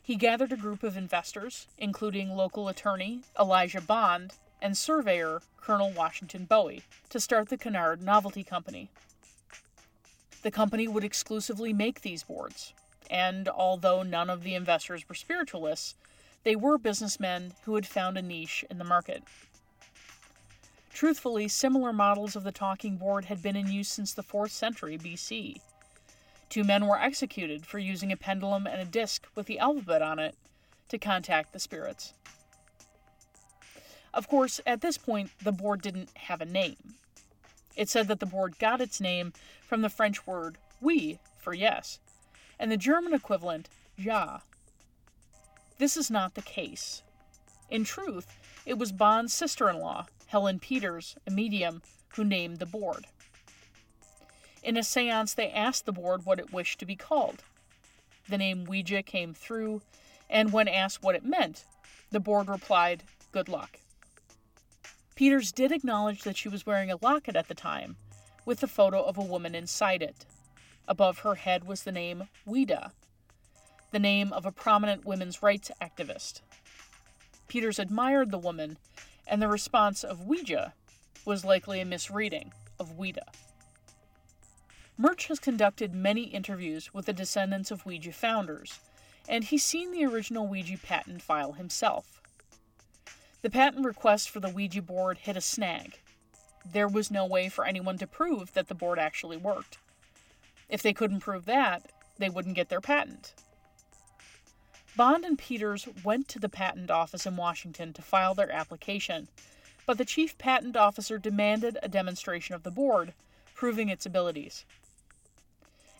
He 0.00 0.14
gathered 0.14 0.52
a 0.52 0.56
group 0.56 0.82
of 0.82 0.96
investors, 0.96 1.66
including 1.76 2.30
local 2.30 2.68
attorney 2.68 3.22
Elijah 3.38 3.82
Bond 3.82 4.34
and 4.62 4.78
surveyor 4.78 5.42
Colonel 5.60 5.90
Washington 5.90 6.44
Bowie 6.44 6.84
to 7.10 7.20
start 7.20 7.48
the 7.48 7.58
Kennard 7.58 8.00
Novelty 8.00 8.44
Company. 8.44 8.88
The 10.42 10.50
company 10.52 10.86
would 10.86 11.04
exclusively 11.04 11.72
make 11.72 12.00
these 12.00 12.22
boards, 12.22 12.72
and 13.10 13.48
although 13.48 14.04
none 14.04 14.30
of 14.30 14.44
the 14.44 14.54
investors 14.54 15.08
were 15.08 15.14
spiritualists, 15.16 15.96
they 16.44 16.54
were 16.54 16.78
businessmen 16.78 17.52
who 17.64 17.74
had 17.74 17.86
found 17.86 18.16
a 18.16 18.22
niche 18.22 18.64
in 18.70 18.78
the 18.78 18.84
market. 18.84 19.24
Truthfully, 20.92 21.48
similar 21.48 21.92
models 21.92 22.34
of 22.34 22.44
the 22.44 22.52
talking 22.52 22.96
board 22.96 23.26
had 23.26 23.42
been 23.42 23.56
in 23.56 23.70
use 23.70 23.88
since 23.88 24.12
the 24.12 24.22
4th 24.22 24.50
century 24.50 24.98
BC. 24.98 25.60
Two 26.48 26.64
men 26.64 26.86
were 26.86 27.00
executed 27.00 27.66
for 27.66 27.78
using 27.78 28.10
a 28.10 28.16
pendulum 28.16 28.66
and 28.66 28.80
a 28.80 28.84
disc 28.84 29.26
with 29.34 29.46
the 29.46 29.58
alphabet 29.58 30.02
on 30.02 30.18
it 30.18 30.34
to 30.88 30.98
contact 30.98 31.52
the 31.52 31.58
spirits. 31.58 32.14
Of 34.14 34.28
course, 34.28 34.60
at 34.66 34.80
this 34.80 34.96
point, 34.96 35.30
the 35.42 35.52
board 35.52 35.82
didn't 35.82 36.10
have 36.16 36.40
a 36.40 36.46
name. 36.46 36.94
It 37.76 37.88
said 37.88 38.08
that 38.08 38.18
the 38.18 38.26
board 38.26 38.58
got 38.58 38.80
its 38.80 39.00
name 39.00 39.32
from 39.60 39.82
the 39.82 39.90
French 39.90 40.26
word 40.26 40.58
oui 40.80 41.18
for 41.36 41.54
yes, 41.54 42.00
and 42.58 42.72
the 42.72 42.76
German 42.76 43.12
equivalent 43.12 43.68
ja. 43.96 44.38
This 45.78 45.96
is 45.96 46.10
not 46.10 46.34
the 46.34 46.42
case. 46.42 47.02
In 47.70 47.84
truth, 47.84 48.26
it 48.66 48.78
was 48.78 48.90
Bond's 48.90 49.32
sister 49.32 49.68
in 49.68 49.78
law, 49.78 50.06
Helen 50.28 50.58
Peters, 50.58 51.16
a 51.26 51.30
medium, 51.30 51.82
who 52.14 52.24
named 52.24 52.58
the 52.58 52.66
board. 52.66 53.06
In 54.62 54.76
a 54.76 54.82
seance, 54.82 55.34
they 55.34 55.50
asked 55.50 55.86
the 55.86 55.92
board 55.92 56.24
what 56.24 56.38
it 56.38 56.52
wished 56.52 56.78
to 56.80 56.86
be 56.86 56.96
called. 56.96 57.42
The 58.28 58.38
name 58.38 58.64
Ouija 58.64 59.02
came 59.02 59.32
through, 59.32 59.80
and 60.28 60.52
when 60.52 60.68
asked 60.68 61.02
what 61.02 61.14
it 61.14 61.24
meant, 61.24 61.64
the 62.10 62.20
board 62.20 62.48
replied, 62.48 63.04
Good 63.32 63.48
luck. 63.48 63.78
Peters 65.14 65.50
did 65.50 65.72
acknowledge 65.72 66.22
that 66.22 66.36
she 66.36 66.48
was 66.48 66.66
wearing 66.66 66.90
a 66.90 66.98
locket 67.02 67.34
at 67.34 67.48
the 67.48 67.54
time, 67.54 67.96
with 68.44 68.60
the 68.60 68.68
photo 68.68 69.02
of 69.02 69.16
a 69.16 69.22
woman 69.22 69.54
inside 69.54 70.02
it. 70.02 70.26
Above 70.86 71.20
her 71.20 71.36
head 71.36 71.64
was 71.64 71.82
the 71.82 71.92
name 71.92 72.28
Ouida, 72.46 72.92
the 73.90 73.98
name 73.98 74.32
of 74.32 74.44
a 74.44 74.52
prominent 74.52 75.06
women's 75.06 75.42
rights 75.42 75.70
activist. 75.80 76.42
Peters 77.48 77.78
admired 77.78 78.30
the 78.30 78.38
woman, 78.38 78.76
and 79.28 79.40
the 79.40 79.48
response 79.48 80.02
of 80.02 80.26
Ouija 80.26 80.74
was 81.24 81.44
likely 81.44 81.80
a 81.80 81.84
misreading 81.84 82.52
of 82.80 82.96
Ouida. 82.96 83.26
Murch 84.96 85.26
has 85.26 85.38
conducted 85.38 85.94
many 85.94 86.22
interviews 86.22 86.92
with 86.92 87.06
the 87.06 87.12
descendants 87.12 87.70
of 87.70 87.86
Ouija 87.86 88.12
founders, 88.12 88.80
and 89.28 89.44
he's 89.44 89.62
seen 89.62 89.92
the 89.92 90.04
original 90.04 90.46
Ouija 90.46 90.78
patent 90.78 91.22
file 91.22 91.52
himself. 91.52 92.20
The 93.42 93.50
patent 93.50 93.84
request 93.84 94.30
for 94.30 94.40
the 94.40 94.48
Ouija 94.48 94.82
board 94.82 95.18
hit 95.18 95.36
a 95.36 95.40
snag. 95.40 96.00
There 96.64 96.88
was 96.88 97.10
no 97.10 97.24
way 97.24 97.48
for 97.48 97.64
anyone 97.64 97.98
to 97.98 98.06
prove 98.06 98.52
that 98.54 98.68
the 98.68 98.74
board 98.74 98.98
actually 98.98 99.36
worked. 99.36 99.78
If 100.68 100.82
they 100.82 100.92
couldn't 100.92 101.20
prove 101.20 101.44
that, 101.44 101.92
they 102.18 102.28
wouldn't 102.28 102.56
get 102.56 102.68
their 102.68 102.80
patent. 102.80 103.34
Bond 104.98 105.24
and 105.24 105.38
Peters 105.38 105.86
went 106.02 106.26
to 106.26 106.40
the 106.40 106.48
patent 106.48 106.90
office 106.90 107.24
in 107.24 107.36
Washington 107.36 107.92
to 107.92 108.02
file 108.02 108.34
their 108.34 108.50
application, 108.50 109.28
but 109.86 109.96
the 109.96 110.04
chief 110.04 110.36
patent 110.38 110.76
officer 110.76 111.18
demanded 111.18 111.78
a 111.80 111.88
demonstration 111.88 112.56
of 112.56 112.64
the 112.64 112.72
board, 112.72 113.14
proving 113.54 113.88
its 113.90 114.06
abilities. 114.06 114.64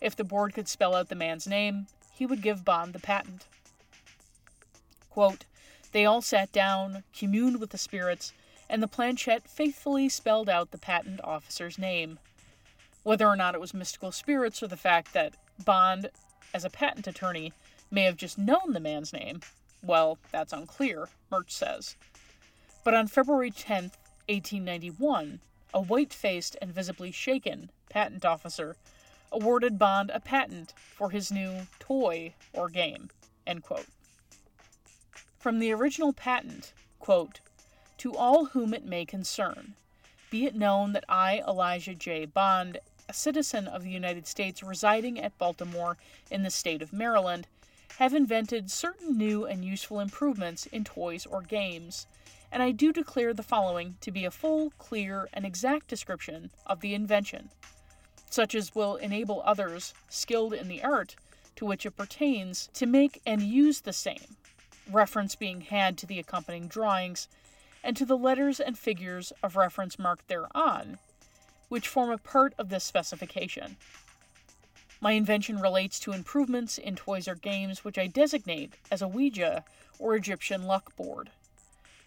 If 0.00 0.16
the 0.16 0.24
board 0.24 0.52
could 0.52 0.66
spell 0.66 0.96
out 0.96 1.10
the 1.10 1.14
man's 1.14 1.46
name, 1.46 1.86
he 2.12 2.26
would 2.26 2.42
give 2.42 2.64
Bond 2.64 2.92
the 2.92 2.98
patent. 2.98 3.46
Quote, 5.10 5.44
they 5.92 6.04
all 6.04 6.20
sat 6.20 6.50
down, 6.50 7.04
communed 7.16 7.60
with 7.60 7.70
the 7.70 7.78
spirits, 7.78 8.32
and 8.68 8.82
the 8.82 8.88
planchette 8.88 9.48
faithfully 9.48 10.08
spelled 10.08 10.48
out 10.48 10.72
the 10.72 10.76
patent 10.76 11.20
officer's 11.22 11.78
name. 11.78 12.18
Whether 13.04 13.28
or 13.28 13.36
not 13.36 13.54
it 13.54 13.60
was 13.60 13.72
mystical 13.72 14.10
spirits 14.10 14.60
or 14.60 14.66
the 14.66 14.76
fact 14.76 15.12
that 15.12 15.34
Bond, 15.64 16.10
as 16.52 16.64
a 16.64 16.70
patent 16.70 17.06
attorney, 17.06 17.52
may 17.90 18.04
have 18.04 18.16
just 18.16 18.38
known 18.38 18.73
the 18.73 18.80
man's 18.80 19.12
name, 19.12 19.40
well, 19.83 20.18
that's 20.30 20.52
unclear, 20.52 21.09
Murch 21.30 21.52
says. 21.52 21.97
But 22.85 22.95
on 22.95 23.07
February 23.07 23.50
10, 23.50 23.85
1891, 24.28 25.40
a 25.75 25.80
white 25.80 26.12
faced 26.12 26.57
and 26.61 26.73
visibly 26.73 27.12
shaken 27.12 27.71
patent 27.90 28.25
officer 28.25 28.76
awarded 29.30 29.78
Bond 29.78 30.11
a 30.11 30.21
patent 30.21 30.73
for 30.76 31.11
his 31.11 31.30
new 31.30 31.66
toy 31.78 32.35
or 32.52 32.68
game. 32.68 33.11
From 35.38 35.59
the 35.59 35.73
original 35.73 36.12
patent, 36.12 36.73
quote, 36.99 37.40
To 37.99 38.14
all 38.14 38.47
whom 38.47 38.75
it 38.75 38.85
may 38.85 39.04
concern, 39.04 39.75
be 40.30 40.45
it 40.45 40.54
known 40.54 40.92
that 40.92 41.04
I, 41.09 41.42
Elijah 41.47 41.95
J. 41.95 42.26
Bond, 42.26 42.78
a 43.09 43.14
citizen 43.14 43.66
of 43.66 43.83
the 43.83 43.90
United 43.90 44.26
States 44.26 44.62
residing 44.62 45.18
at 45.18 45.38
Baltimore 45.38 45.97
in 46.30 46.42
the 46.42 46.50
state 46.50 46.83
of 46.83 46.92
Maryland, 46.92 47.47
have 47.98 48.14
invented 48.14 48.70
certain 48.70 49.18
new 49.18 49.44
and 49.44 49.64
useful 49.64 49.98
improvements 49.98 50.66
in 50.66 50.84
toys 50.84 51.26
or 51.26 51.42
games, 51.42 52.06
and 52.52 52.62
I 52.62 52.70
do 52.70 52.92
declare 52.92 53.34
the 53.34 53.42
following 53.42 53.96
to 54.02 54.12
be 54.12 54.24
a 54.24 54.30
full, 54.30 54.70
clear, 54.78 55.28
and 55.32 55.44
exact 55.44 55.88
description 55.88 56.50
of 56.64 56.78
the 56.78 56.94
invention, 56.94 57.50
such 58.30 58.54
as 58.54 58.72
will 58.72 58.94
enable 58.94 59.42
others 59.44 59.94
skilled 60.08 60.54
in 60.54 60.68
the 60.68 60.80
art 60.84 61.16
to 61.56 61.66
which 61.66 61.84
it 61.84 61.96
pertains 61.96 62.68
to 62.74 62.86
make 62.86 63.20
and 63.26 63.42
use 63.42 63.80
the 63.80 63.92
same, 63.92 64.36
reference 64.88 65.34
being 65.34 65.62
had 65.62 65.98
to 65.98 66.06
the 66.06 66.20
accompanying 66.20 66.68
drawings 66.68 67.26
and 67.82 67.96
to 67.96 68.04
the 68.04 68.16
letters 68.16 68.60
and 68.60 68.78
figures 68.78 69.32
of 69.42 69.56
reference 69.56 69.98
marked 69.98 70.28
thereon, 70.28 70.98
which 71.68 71.88
form 71.88 72.12
a 72.12 72.18
part 72.18 72.54
of 72.58 72.68
this 72.68 72.84
specification. 72.84 73.76
My 75.00 75.12
invention 75.12 75.60
relates 75.60 76.00
to 76.00 76.12
improvements 76.12 76.78
in 76.78 76.96
toys 76.96 77.28
or 77.28 77.34
games 77.34 77.84
which 77.84 77.98
I 77.98 78.06
designate 78.06 78.74
as 78.90 79.02
a 79.02 79.08
Ouija 79.08 79.64
or 79.98 80.16
Egyptian 80.16 80.64
luck 80.64 80.96
board 80.96 81.30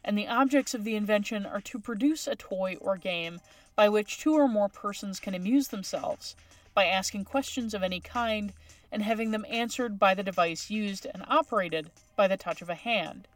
and 0.03 0.17
the 0.17 0.27
objects 0.27 0.73
of 0.73 0.83
the 0.83 0.95
invention 0.95 1.45
are 1.45 1.61
to 1.61 1.79
produce 1.79 2.27
a 2.27 2.35
toy 2.35 2.77
or 2.81 2.97
game 2.97 3.39
by 3.75 3.87
which 3.89 4.19
two 4.19 4.33
or 4.33 4.47
more 4.47 4.69
persons 4.69 5.19
can 5.19 5.33
amuse 5.33 5.67
themselves 5.67 6.35
by 6.73 6.85
asking 6.85 7.25
questions 7.25 7.73
of 7.73 7.83
any 7.83 7.99
kind 7.99 8.53
and 8.91 9.03
having 9.03 9.31
them 9.31 9.45
answered 9.49 9.99
by 9.99 10.13
the 10.13 10.23
device 10.23 10.69
used 10.69 11.05
and 11.05 11.23
operated 11.27 11.91
by 12.15 12.27
the 12.27 12.37
touch 12.37 12.61
of 12.61 12.69
a 12.69 12.75
hand, 12.75 13.27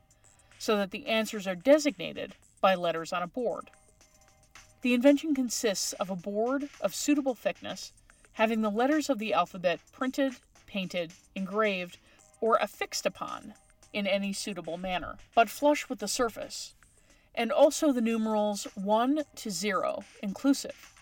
so 0.58 0.76
that 0.76 0.92
the 0.92 1.06
answers 1.08 1.48
are 1.48 1.56
designated 1.56 2.36
by 2.62 2.76
letters 2.76 3.14
on 3.14 3.24
a 3.24 3.28
board. 3.28 3.70
The 4.82 4.94
invention 4.94 5.34
consists 5.34 5.94
of 5.94 6.10
a 6.10 6.16
board 6.16 6.70
of 6.82 6.94
suitable 6.94 7.36
thickness, 7.36 7.94
having 8.36 8.62
the 8.62 8.70
letters 8.70 9.10
of 9.10 9.18
the 9.18 9.34
alphabet 9.34 9.80
printed, 9.94 10.34
painted, 10.68 11.12
engraved, 11.36 11.98
or 12.42 12.58
affixed 12.58 13.06
upon 13.06 13.54
in 13.94 14.06
any 14.06 14.34
suitable 14.34 14.78
manner, 14.78 15.16
but 15.34 15.50
flush 15.50 15.88
with 15.88 16.00
the 16.00 16.08
surface, 16.08 16.74
and 17.34 17.50
also 17.50 17.94
the 17.94 18.02
numerals 18.02 18.68
1 18.76 19.24
to 19.38 19.50
0 19.50 20.04
inclusive, 20.22 20.94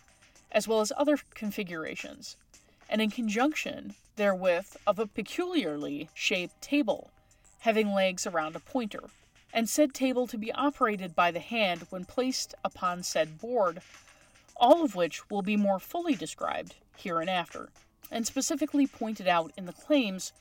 as 0.51 0.67
well 0.67 0.79
as 0.79 0.93
other 0.95 1.17
configurations, 1.33 2.37
and 2.87 3.01
in 3.01 3.09
conjunction 3.09 3.95
therewith 4.15 4.75
of 4.85 4.99
a 4.99 5.07
peculiarly 5.07 6.09
shaped 6.13 6.61
table, 6.61 7.09
having 7.61 7.93
legs 7.93 8.27
around 8.27 8.55
a 8.55 8.59
pointer, 8.59 9.05
and 9.51 9.67
said 9.67 9.91
table 9.91 10.27
to 10.27 10.37
be 10.37 10.51
operated 10.51 11.15
by 11.15 11.31
the 11.31 11.39
hand 11.39 11.87
when 11.89 12.05
placed 12.05 12.53
upon 12.63 13.01
said 13.01 13.39
board, 13.39 13.81
all 14.55 14.83
of 14.83 14.93
which 14.93 15.31
will 15.31 15.41
be 15.41 15.57
more 15.57 15.79
fully 15.79 16.13
described 16.13 16.75
hereinafter, 16.97 17.69
and 18.11 18.25
specifically 18.25 18.87
pointed 18.87 19.27
out 19.27 19.51
in 19.57 19.65
the 19.65 19.73
claims 19.73 20.33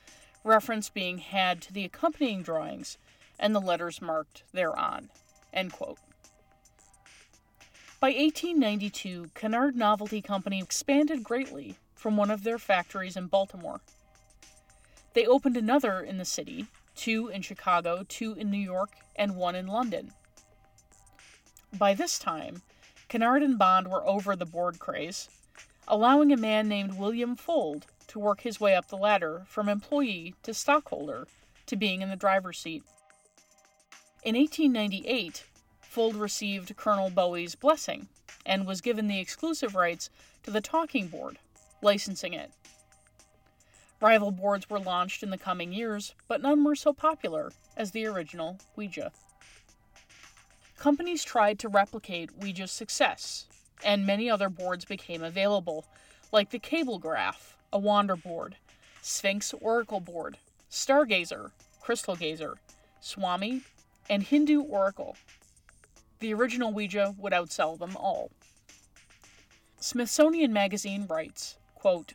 reference 0.45 0.89
being 0.89 1.19
had 1.19 1.63
to 1.63 1.73
the 1.73 1.85
accompanying 1.85 2.43
drawings 2.43 2.99
and 3.39 3.55
the 3.55 3.61
letters 3.61 4.03
marked 4.03 4.45
thereon. 4.53 5.11
By 8.01 8.09
1892, 8.09 9.31
Kennard 9.35 9.77
Novelty 9.77 10.21
Company 10.21 10.61
expanded 10.61 11.23
greatly 11.23 11.77
from 11.95 12.17
one 12.17 12.31
of 12.31 12.43
their 12.43 12.59
factories 12.59 13.17
in 13.17 13.29
Baltimore. 13.29 13.81
They 15.15 15.27
opened 15.27 15.57
another 15.57 16.01
in 16.01 16.19
the 16.19 16.25
city, 16.25 16.67
two 16.97 17.29
in 17.29 17.43
Chicago, 17.43 18.05
two 18.09 18.35
in 18.35 18.51
New 18.51 18.59
York, 18.59 18.91
and 19.15 19.37
one 19.37 19.55
in 19.55 19.67
London. 19.67 20.13
By 21.79 21.95
this 21.95 22.19
time, 22.19 22.63
Kennard 23.09 23.43
and 23.43 23.59
Bond 23.59 23.89
were 23.89 24.07
over 24.07 24.35
the 24.35 24.47
board 24.47 24.79
craze, 24.79 25.29
allowing 25.89 26.33
a 26.33 26.37
man 26.37 26.69
named 26.69 26.99
William 26.99 27.37
Fuld 27.37 27.85
to 28.09 28.19
work 28.19 28.43
his 28.43 28.61
way 28.61 28.75
up 28.75 28.89
the 28.89 28.97
ladder 28.97 29.43
from 29.47 29.69
employee 29.69 30.35
to 30.43 30.55
stockholder 30.55 31.27
to 31.67 31.77
being 31.77 32.03
in 32.03 32.09
the 32.09 32.17
driver's 32.17 32.59
seat. 32.59 32.83
In 34.23 34.37
1898, 34.37 35.45
Fuld 35.83 36.19
received 36.19 36.77
Colonel 36.77 37.11
Bowie's 37.11 37.55
blessing 37.55 38.09
and 38.47 38.67
was 38.67 38.81
given 38.81 39.09
the 39.09 39.21
exclusive 39.21 39.75
rights 39.75 40.11
to 40.43 40.51
the 40.51 40.61
talking 40.61 41.09
board, 41.09 41.39
licensing 41.81 42.33
it. 42.33 42.51
Rival 44.01 44.33
boards 44.33 44.69
were 44.69 44.81
launched 44.81 45.23
in 45.23 45.31
the 45.31 45.39
coming 45.39 45.73
years, 45.73 46.15
but 46.27 46.43
none 46.43 46.65
were 46.65 46.75
so 46.75 46.93
popular 46.93 47.53
as 47.77 47.93
the 47.93 48.05
original 48.07 48.59
Ouija. 48.75 49.13
Companies 50.77 51.23
tried 51.23 51.61
to 51.61 51.69
replicate 51.69 52.37
Ouija's 52.37 52.73
success, 52.73 53.47
and 53.85 54.07
many 54.07 54.31
other 54.31 54.49
boards 54.49 54.85
became 54.85 55.23
available, 55.23 55.85
like 56.31 56.51
the 56.51 56.59
Cablegraph, 56.59 57.55
a 57.73 57.79
wander 57.79 58.17
board, 58.17 58.57
Sphinx 59.01 59.55
oracle 59.61 60.01
board, 60.01 60.39
Stargazer, 60.71 61.51
Crystal 61.81 62.17
Gazer, 62.17 62.59
Swami, 63.01 63.63
and 64.09 64.23
Hindu 64.23 64.63
oracle. 64.63 65.17
The 66.21 66.33
original 66.35 66.73
Ouija 66.73 67.15
would 67.19 67.33
outsell 67.33 67.79
them 67.79 67.97
all. 67.97 68.31
Smithsonian 69.81 70.53
Magazine 70.53 71.07
writes, 71.09 71.57
quote, 71.75 72.15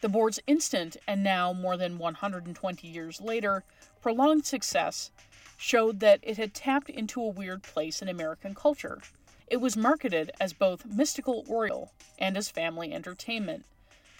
The 0.00 0.08
board's 0.08 0.40
instant 0.48 0.96
and 1.06 1.22
now 1.22 1.52
more 1.52 1.76
than 1.76 1.98
120 1.98 2.88
years 2.88 3.20
later 3.20 3.62
prolonged 4.00 4.44
success 4.44 5.12
showed 5.56 6.00
that 6.00 6.18
it 6.22 6.36
had 6.36 6.52
tapped 6.52 6.90
into 6.90 7.22
a 7.22 7.28
weird 7.28 7.62
place 7.62 8.02
in 8.02 8.08
American 8.08 8.52
culture. 8.52 8.98
It 9.46 9.60
was 9.60 9.76
marketed 9.76 10.30
as 10.40 10.52
both 10.52 10.86
mystical 10.86 11.44
oriole 11.48 11.92
and 12.18 12.36
as 12.36 12.48
family 12.48 12.92
entertainment, 12.92 13.64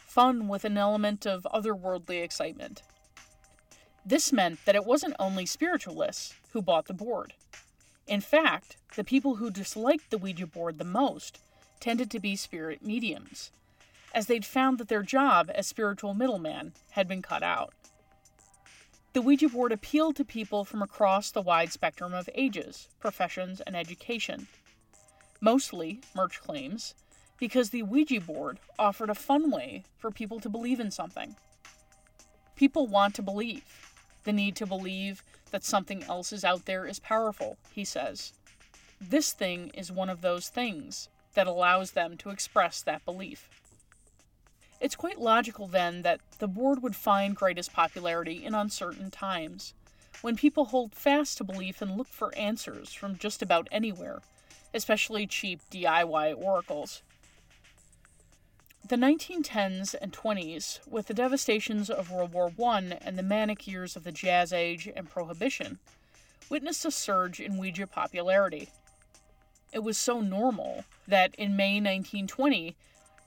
fun 0.06 0.48
with 0.48 0.64
an 0.64 0.76
element 0.76 1.26
of 1.26 1.46
otherworldly 1.52 2.22
excitement. 2.22 2.82
This 4.04 4.32
meant 4.32 4.64
that 4.64 4.74
it 4.74 4.85
wasn't 4.85 5.14
only 5.18 5.46
spiritualists 5.46 6.35
who 6.52 6.61
bought 6.61 6.87
the 6.87 6.94
board. 6.94 7.35
In 8.06 8.20
fact, 8.20 8.76
the 8.96 9.04
people 9.04 9.37
who 9.37 9.50
disliked 9.50 10.11
the 10.11 10.18
Ouija 10.18 10.46
board 10.46 10.78
the 10.78 10.85
most 10.85 11.38
tended 11.80 12.11
to 12.11 12.20
be 12.20 12.37
spirit 12.37 12.85
mediums, 12.85 13.52
as 14.14 14.26
they'd 14.26 14.44
found 14.44 14.78
that 14.78 14.88
their 14.88 15.02
job 15.02 15.50
as 15.54 15.66
spiritual 15.66 16.14
middleman 16.14 16.72
had 16.90 17.08
been 17.08 17.22
cut 17.22 17.42
out. 17.42 17.72
The 19.12 19.22
Ouija 19.22 19.48
board 19.48 19.72
appealed 19.72 20.16
to 20.16 20.24
people 20.24 20.64
from 20.64 20.82
across 20.82 21.30
the 21.30 21.42
wide 21.42 21.70
spectrum 21.72 22.12
of 22.12 22.28
ages, 22.35 22.88
professions, 22.98 23.61
and 23.61 23.76
education. 23.76 24.48
Mostly, 25.44 26.00
Murch 26.14 26.40
claims, 26.40 26.94
because 27.37 27.70
the 27.70 27.83
Ouija 27.83 28.20
board 28.20 28.61
offered 28.78 29.11
a 29.11 29.14
fun 29.14 29.50
way 29.50 29.83
for 29.98 30.12
people 30.12 30.38
to 30.38 30.48
believe 30.48 30.78
in 30.78 30.92
something. 30.92 31.35
People 32.55 32.87
want 32.87 33.16
to 33.16 33.22
believe. 33.22 33.64
The 34.22 34.33
need 34.33 34.55
to 34.55 34.66
believe 34.66 35.24
that 35.50 35.64
something 35.64 36.05
else 36.05 36.33
is 36.33 36.44
out 36.44 36.66
there 36.66 36.87
is 36.87 37.00
powerful, 37.00 37.57
he 37.72 37.85
says. 37.85 38.35
This 39.00 39.33
thing 39.33 39.72
is 39.74 39.90
one 39.90 40.09
of 40.09 40.20
those 40.20 40.48
things 40.48 41.09
that 41.35 41.48
allows 41.48 41.90
them 41.90 42.16
to 42.18 42.31
express 42.31 42.81
that 42.81 43.05
belief. 43.05 43.48
It's 44.81 44.94
quite 44.94 45.20
logical 45.20 45.66
then 45.66 46.02
that 46.02 46.20
the 46.38 46.46
board 46.46 46.85
would 46.85 46.94
find 46.94 47.35
greatest 47.35 47.72
popularity 47.72 48.44
in 48.44 48.55
uncertain 48.55 49.11
times, 49.11 49.74
when 50.20 50.37
people 50.37 50.66
hold 50.66 50.94
fast 50.94 51.38
to 51.38 51.44
belief 51.44 51.83
and 51.83 51.96
look 51.96 52.07
for 52.07 52.33
answers 52.37 52.92
from 52.92 53.18
just 53.18 53.42
about 53.42 53.66
anywhere, 53.72 54.22
especially 54.74 55.26
cheap 55.26 55.61
DIY 55.70 56.37
oracles. 56.37 57.02
The 58.88 58.96
1910s 58.96 59.94
and 60.00 60.12
20s, 60.12 60.87
with 60.87 61.06
the 61.06 61.14
devastations 61.14 61.88
of 61.88 62.11
World 62.11 62.32
War 62.32 62.52
I 62.66 62.98
and 63.00 63.16
the 63.16 63.22
manic 63.22 63.66
years 63.66 63.96
of 63.96 64.04
the 64.04 64.12
Jazz 64.12 64.52
Age 64.52 64.88
and 64.94 65.08
Prohibition, 65.08 65.78
witnessed 66.50 66.85
a 66.85 66.90
surge 66.90 67.40
in 67.40 67.56
Ouija 67.56 67.87
popularity. 67.87 68.68
It 69.72 69.82
was 69.82 69.96
so 69.96 70.20
normal 70.20 70.85
that 71.08 71.35
in 71.37 71.56
May 71.56 71.74
1920, 71.74 72.76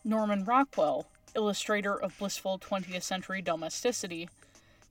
Norman 0.04 0.46
Rockwell, 0.46 1.08
illustrator 1.34 2.00
of 2.00 2.18
blissful 2.20 2.60
20th 2.60 3.02
century 3.02 3.42
domesticity, 3.42 4.30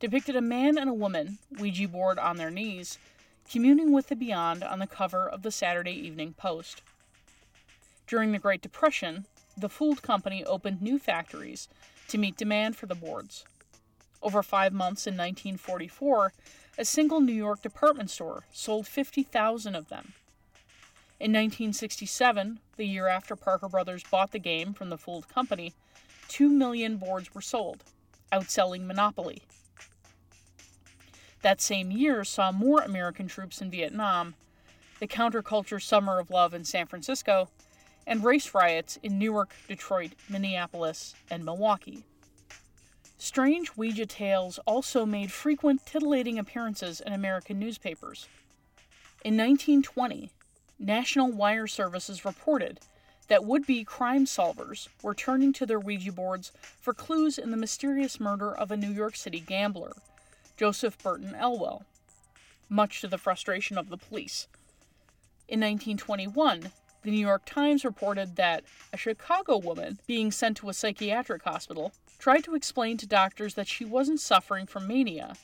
depicted 0.01 0.35
a 0.35 0.41
man 0.41 0.77
and 0.77 0.91
a 0.91 0.95
woman, 0.95 1.39
Ouija 1.59 1.87
board 1.87 2.19
on 2.19 2.37
their 2.37 2.51
knees, 2.51 2.99
communing 3.51 3.93
with 3.93 4.09
the 4.09 4.17
beyond 4.17 4.63
on 4.63 4.79
the 4.79 4.87
cover 4.87 5.29
of 5.29 5.43
the 5.43 5.51
Saturday 5.51 5.93
Evening 5.93 6.35
Post. 6.35 6.83
During 8.07 8.33
the 8.33 8.39
Great 8.39 8.61
Depression, 8.61 9.27
the 9.57 9.69
Fuld 9.69 10.03
Company 10.03 10.45
opened 10.45 10.83
new 10.83 10.99
factories 10.99 11.69
to 12.09 12.19
meet 12.19 12.37
demand 12.37 12.77
for 12.77 12.87
the 12.87 12.95
boards. 12.95 13.45
Over 14.23 14.43
five 14.43 14.73
months 14.73 15.07
in 15.07 15.15
1944, 15.15 16.33
a 16.77 16.85
single 16.85 17.21
New 17.21 17.33
York 17.33 17.63
department 17.63 18.11
store 18.11 18.45
sold 18.53 18.87
50,000 18.87 19.75
of 19.75 19.89
them. 19.89 20.15
In 21.21 21.31
1967, 21.31 22.59
the 22.77 22.87
year 22.87 23.07
after 23.07 23.37
Parker 23.37 23.69
Brothers 23.69 24.03
bought 24.11 24.33
the 24.33 24.39
game 24.39 24.75
from 24.75 24.91
the 24.91 24.99
Fuld 24.99 25.29
Company, 25.29 25.73
2 26.29 26.49
million 26.49 26.97
boards 26.97 27.35
were 27.35 27.41
sold, 27.41 27.85
outselling 28.33 28.87
Monopoly. 28.87 29.43
That 31.45 31.61
same 31.61 31.91
year 31.91 32.25
saw 32.25 32.53
more 32.53 32.81
American 32.81 33.29
troops 33.29 33.61
in 33.61 33.71
Vietnam, 33.71 34.35
the 34.99 35.07
counterculture 35.07 35.81
summer 35.81 36.19
of 36.19 36.31
love 36.31 36.55
in 36.55 36.65
San 36.65 36.87
Francisco, 36.87 37.51
and 38.07 38.25
race 38.25 38.55
riots 38.55 38.99
in 39.03 39.19
Newark, 39.19 39.55
Detroit, 39.69 40.13
Minneapolis, 40.27 41.15
and 41.29 41.45
Milwaukee. 41.45 42.07
Strange 43.19 43.77
Ouija 43.77 44.07
tales 44.07 44.59
also 44.67 45.05
made 45.05 45.31
frequent 45.31 45.85
titillating 45.85 46.39
appearances 46.39 47.03
in 47.03 47.13
American 47.13 47.59
newspapers. 47.59 48.27
In 49.23 49.37
1920, 49.37 50.31
National 50.79 51.31
Wire 51.31 51.67
Services 51.67 52.25
reported 52.25 52.81
that 53.29 53.45
would 53.45 53.67
be 53.67 53.85
crime 53.85 54.25
solvers 54.25 54.89
were 55.03 55.15
turning 55.15 55.53
to 55.53 55.67
their 55.67 55.79
Ouija 55.79 56.11
boards 56.13 56.53
for 56.81 56.95
clues 56.95 57.37
in 57.37 57.51
the 57.51 57.59
mysterious 57.59 58.19
murder 58.19 58.51
of 58.51 58.71
a 58.71 58.79
New 58.79 58.91
York 58.91 59.15
City 59.15 59.41
gambler, 59.41 59.93
Joseph 60.57 60.97
Burton 60.99 61.35
Elwell, 61.35 61.85
much 62.69 63.01
to 63.01 63.09
the 63.09 63.19
frustration 63.19 63.77
of 63.77 63.89
the 63.89 63.97
police. 63.97 64.47
In 65.49 65.61
1921, 65.61 66.71
the 67.03 67.11
New 67.11 67.19
York 67.19 67.45
Times 67.45 67.85
reported 67.85 68.37
that 68.37 68.65
a 68.93 68.97
Chicago 68.97 69.59
woman 69.59 69.99
being 70.07 70.31
sent 70.31 70.57
to 70.59 70.69
a 70.69 70.75
psychiatric 70.75 71.43
hospital 71.43 71.93
tried 72.19 72.45
to 72.45 72.55
explain 72.55 72.97
to 72.97 73.07
doctors 73.07 73.55
that 73.55 73.69
she 73.69 73.85
wasn't 73.85 74.21
suffering 74.21 74.67
from 74.67 74.87
mania, 74.87 75.35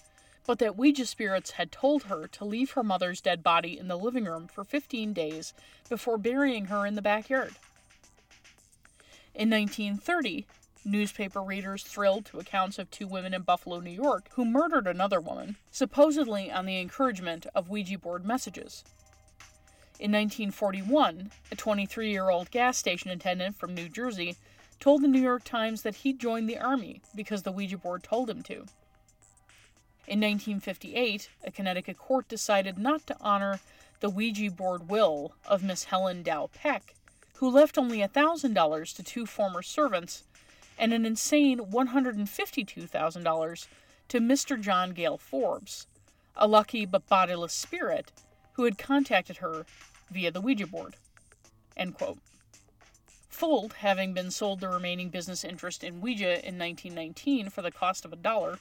but 0.47 0.59
that 0.59 0.77
Ouija 0.77 1.05
spirits 1.05 1.53
had 1.53 1.71
told 1.71 2.05
her 2.05 2.27
to 2.29 2.45
leave 2.45 2.71
her 2.71 2.83
mother's 2.83 3.21
dead 3.21 3.43
body 3.43 3.79
in 3.79 3.89
the 3.89 3.99
living 3.99 4.25
room 4.25 4.49
for 4.49 4.65
15 4.65 5.13
days 5.13 5.53
before 5.89 6.17
burying 6.17 6.67
her 6.67 6.87
in 6.87 6.95
the 6.95 7.03
backyard. 7.03 7.55
In 9.35 9.51
1930, 9.51 10.47
newspaper 10.85 11.43
readers 11.43 11.83
thrilled 11.83 12.25
to 12.27 12.39
accounts 12.39 12.79
of 12.79 12.91
two 12.91 13.07
women 13.07 13.35
in 13.35 13.43
Buffalo, 13.43 13.81
New 13.81 13.91
York, 13.91 14.29
who 14.35 14.45
murdered 14.45 14.87
another 14.87 15.21
woman, 15.21 15.57
supposedly 15.71 16.51
on 16.51 16.67
the 16.67 16.81
encouragement 16.81 17.47
of 17.55 17.69
Ouija 17.69 17.99
board 17.99 18.25
messages. 18.25 18.85
In 19.99 20.13
1941, 20.13 21.31
a 21.53 21.57
23 21.57 22.11
year 22.11 22.31
old 22.31 22.51
gas 22.51 22.79
station 22.79 23.11
attendant 23.11 23.57
from 23.57 23.75
New 23.75 23.89
Jersey 23.89 24.37
told 24.79 25.03
the 25.03 25.09
New 25.09 25.21
York 25.21 25.45
Times 25.45 25.83
that 25.83 25.97
he 25.97 26.13
joined 26.13 26.49
the 26.49 26.59
Army 26.59 27.03
because 27.15 27.43
the 27.43 27.53
Ouija 27.53 27.77
board 27.77 28.03
told 28.03 28.31
him 28.31 28.43
to. 28.45 28.67
In 30.07 30.19
1958, 30.21 31.29
a 31.45 31.51
Connecticut 31.51 31.99
court 31.99 32.29
decided 32.29 32.79
not 32.79 33.07
to 33.07 33.17
honor 33.21 33.61
the 34.01 34.11
Ouija 34.11 34.51
board 34.51 34.89
will 34.89 35.35
of 35.47 35.63
Miss 35.63 35.85
Helen 35.85 36.23
Dow 36.23 36.49
Peck 36.55 36.95
who 37.41 37.49
left 37.49 37.79
only 37.79 38.01
$1,000 38.01 38.95
to 38.95 39.03
two 39.03 39.25
former 39.25 39.63
servants 39.63 40.25
and 40.79 40.93
an 40.93 41.05
insane 41.05 41.59
$152,000 41.59 43.67
to 44.09 44.21
Mr. 44.21 44.61
John 44.61 44.91
Gale 44.91 45.19
Forbes, 45.19 45.87
a 46.37 46.49
lucky 46.49 46.87
but 46.87 47.09
bodiless 47.09 47.53
spirit 47.53 48.13
who 48.53 48.65
had 48.65 48.79
contacted 48.79 49.39
her 49.39 49.67
via 50.11 50.31
the 50.31 50.41
Ouija 50.41 50.67
board. 50.67 50.97
Fuld, 53.31 53.73
having 53.75 54.13
been 54.13 54.31
sold 54.31 54.61
the 54.61 54.69
remaining 54.69 55.09
business 55.09 55.45
interest 55.45 55.83
in 55.83 56.01
Ouija 56.01 56.47
in 56.47 56.59
1919 56.59 57.49
for 57.49 57.63
the 57.63 57.71
cost 57.71 58.05
of 58.05 58.13
a 58.13 58.17
dollar, 58.17 58.59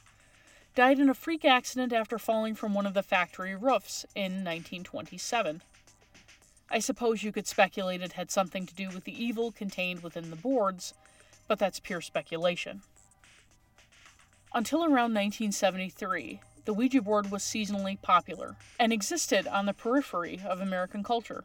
died 0.76 1.00
in 1.00 1.10
a 1.10 1.14
freak 1.14 1.44
accident 1.44 1.92
after 1.92 2.18
falling 2.18 2.56
from 2.56 2.74
one 2.74 2.86
of 2.86 2.94
the 2.94 3.04
factory 3.04 3.56
roofs 3.56 4.06
in 4.16 4.46
1927. 4.46 5.62
I 6.72 6.80
suppose 6.80 7.24
you 7.24 7.32
could 7.32 7.48
speculate 7.48 8.02
it 8.02 8.14
had 8.14 8.32
something 8.32 8.66
to 8.68 8.76
do 8.76 8.90
with 8.90 9.04
the 9.04 9.24
evil 9.24 9.52
contained 9.52 10.04
within 10.04 10.30
the 10.30 10.36
boards, 10.36 10.94
but 11.50 11.60
that's 11.60 11.80
pure 11.80 12.00
speculation. 12.00 12.84
Until 14.54 14.84
around 14.84 15.14
1973, 15.16 16.40
the 16.64 16.74
Ouija 16.74 17.02
board 17.02 17.32
was 17.32 17.44
seasonally 17.44 18.00
popular 18.02 18.56
and 18.80 18.94
existed 18.94 19.48
on 19.48 19.66
the 19.66 19.74
periphery 19.74 20.40
of 20.48 20.62
American 20.62 21.04
culture. 21.04 21.44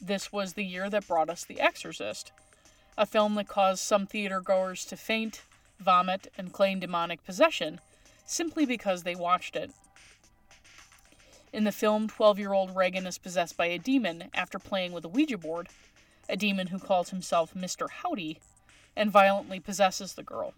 This 0.00 0.32
was 0.32 0.54
the 0.54 0.64
year 0.64 0.88
that 0.88 1.06
brought 1.06 1.28
us 1.28 1.44
The 1.44 1.60
Exorcist, 1.60 2.32
a 2.96 3.04
film 3.06 3.34
that 3.34 3.46
caused 3.46 3.80
some 3.80 4.06
theater 4.06 4.40
goers 4.40 4.86
to 4.86 4.96
faint, 4.96 5.42
vomit, 5.78 6.32
and 6.38 6.52
claim 6.52 6.80
demonic 6.80 7.24
possession 7.24 7.78
simply 8.24 8.64
because 8.64 9.02
they 9.02 9.14
watched 9.14 9.54
it. 9.54 9.70
In 11.52 11.64
the 11.64 11.72
film, 11.72 12.08
12 12.08 12.38
year 12.38 12.54
old 12.54 12.74
Regan 12.74 13.06
is 13.06 13.18
possessed 13.18 13.58
by 13.58 13.66
a 13.66 13.78
demon 13.78 14.30
after 14.32 14.58
playing 14.58 14.92
with 14.92 15.04
a 15.04 15.08
Ouija 15.08 15.36
board, 15.36 15.68
a 16.26 16.36
demon 16.38 16.68
who 16.68 16.78
calls 16.78 17.10
himself 17.10 17.52
Mr. 17.52 17.90
Howdy, 17.90 18.40
and 18.96 19.10
violently 19.10 19.60
possesses 19.60 20.14
the 20.14 20.22
girl. 20.22 20.54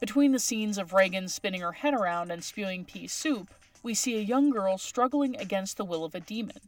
Between 0.00 0.32
the 0.32 0.38
scenes 0.38 0.78
of 0.78 0.92
Regan 0.92 1.28
spinning 1.28 1.60
her 1.60 1.72
head 1.72 1.94
around 1.94 2.30
and 2.30 2.44
spewing 2.44 2.84
pea 2.84 3.08
soup, 3.08 3.52
we 3.82 3.94
see 3.94 4.16
a 4.16 4.22
young 4.22 4.50
girl 4.50 4.78
struggling 4.78 5.36
against 5.36 5.76
the 5.76 5.84
will 5.84 6.04
of 6.04 6.14
a 6.14 6.20
demon. 6.20 6.60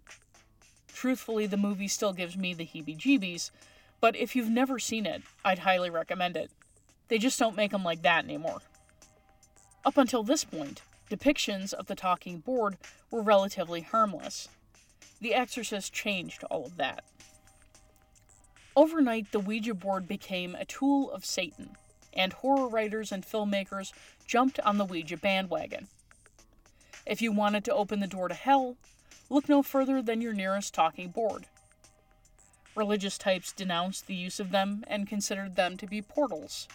Truthfully, 0.93 1.47
the 1.47 1.57
movie 1.57 1.89
still 1.89 2.13
gives 2.13 2.37
me 2.37 2.55
the 2.55 2.67
heebie 2.67 2.99
jeebies, 2.99 3.51
but 4.01 4.17
if 4.17 4.35
you've 4.35 4.51
never 4.51 4.79
seen 4.79 5.07
it, 5.07 5.23
I'd 5.45 5.61
highly 5.61 5.91
recommend 5.91 6.37
it. 6.37 6.51
They 7.09 7.19
just 7.19 7.39
don't 7.39 7.57
make 7.57 7.71
them 7.71 7.85
like 7.85 8.03
that 8.03 8.25
anymore. 8.25 8.63
Up 9.85 9.97
until 9.97 10.23
this 10.23 10.45
point, 10.45 10.83
depictions 11.11 11.73
of 11.73 11.87
the 11.87 11.95
talking 11.95 12.39
board 12.39 12.77
were 13.11 13.23
relatively 13.23 13.81
harmless. 13.81 14.49
The 15.21 15.35
Exorcist 15.35 15.93
changed 15.93 16.45
all 16.45 16.67
of 16.67 16.77
that. 16.77 17.05
Overnight, 18.81 19.31
the 19.31 19.41
Ouija 19.41 19.75
board 19.75 20.09
became 20.09 20.55
a 20.55 20.65
tool 20.65 21.11
of 21.11 21.27
Satan, 21.27 21.77
and 22.15 22.33
horror 22.33 22.67
writers 22.67 23.13
and 23.13 23.23
filmmakers 23.23 23.93
jumped 24.27 24.59
on 24.61 24.79
the 24.79 24.87
Ouija 24.87 25.19
bandwagon. 25.19 25.87
If 27.05 27.21
you 27.21 27.31
wanted 27.31 27.63
to 27.67 27.75
open 27.75 28.01
the 28.01 28.07
door 28.07 28.29
to 28.29 28.35
hell, 28.35 28.79
look 29.29 29.51
no 29.51 29.63
further 29.63 30.01
than 30.01 30.23
your 30.23 30.33
nearest 30.33 30.73
talking 30.73 31.11
board. 31.11 31.45
Religious 32.75 33.19
types 33.19 33.53
denounced 33.53 34.07
the 34.07 34.15
use 34.15 34.41
of 34.41 34.51
them 34.51 34.83
and 34.87 35.07
considered 35.07 35.57
them 35.57 35.77
to 35.77 35.87
be 35.87 36.01
portals. 36.01 36.67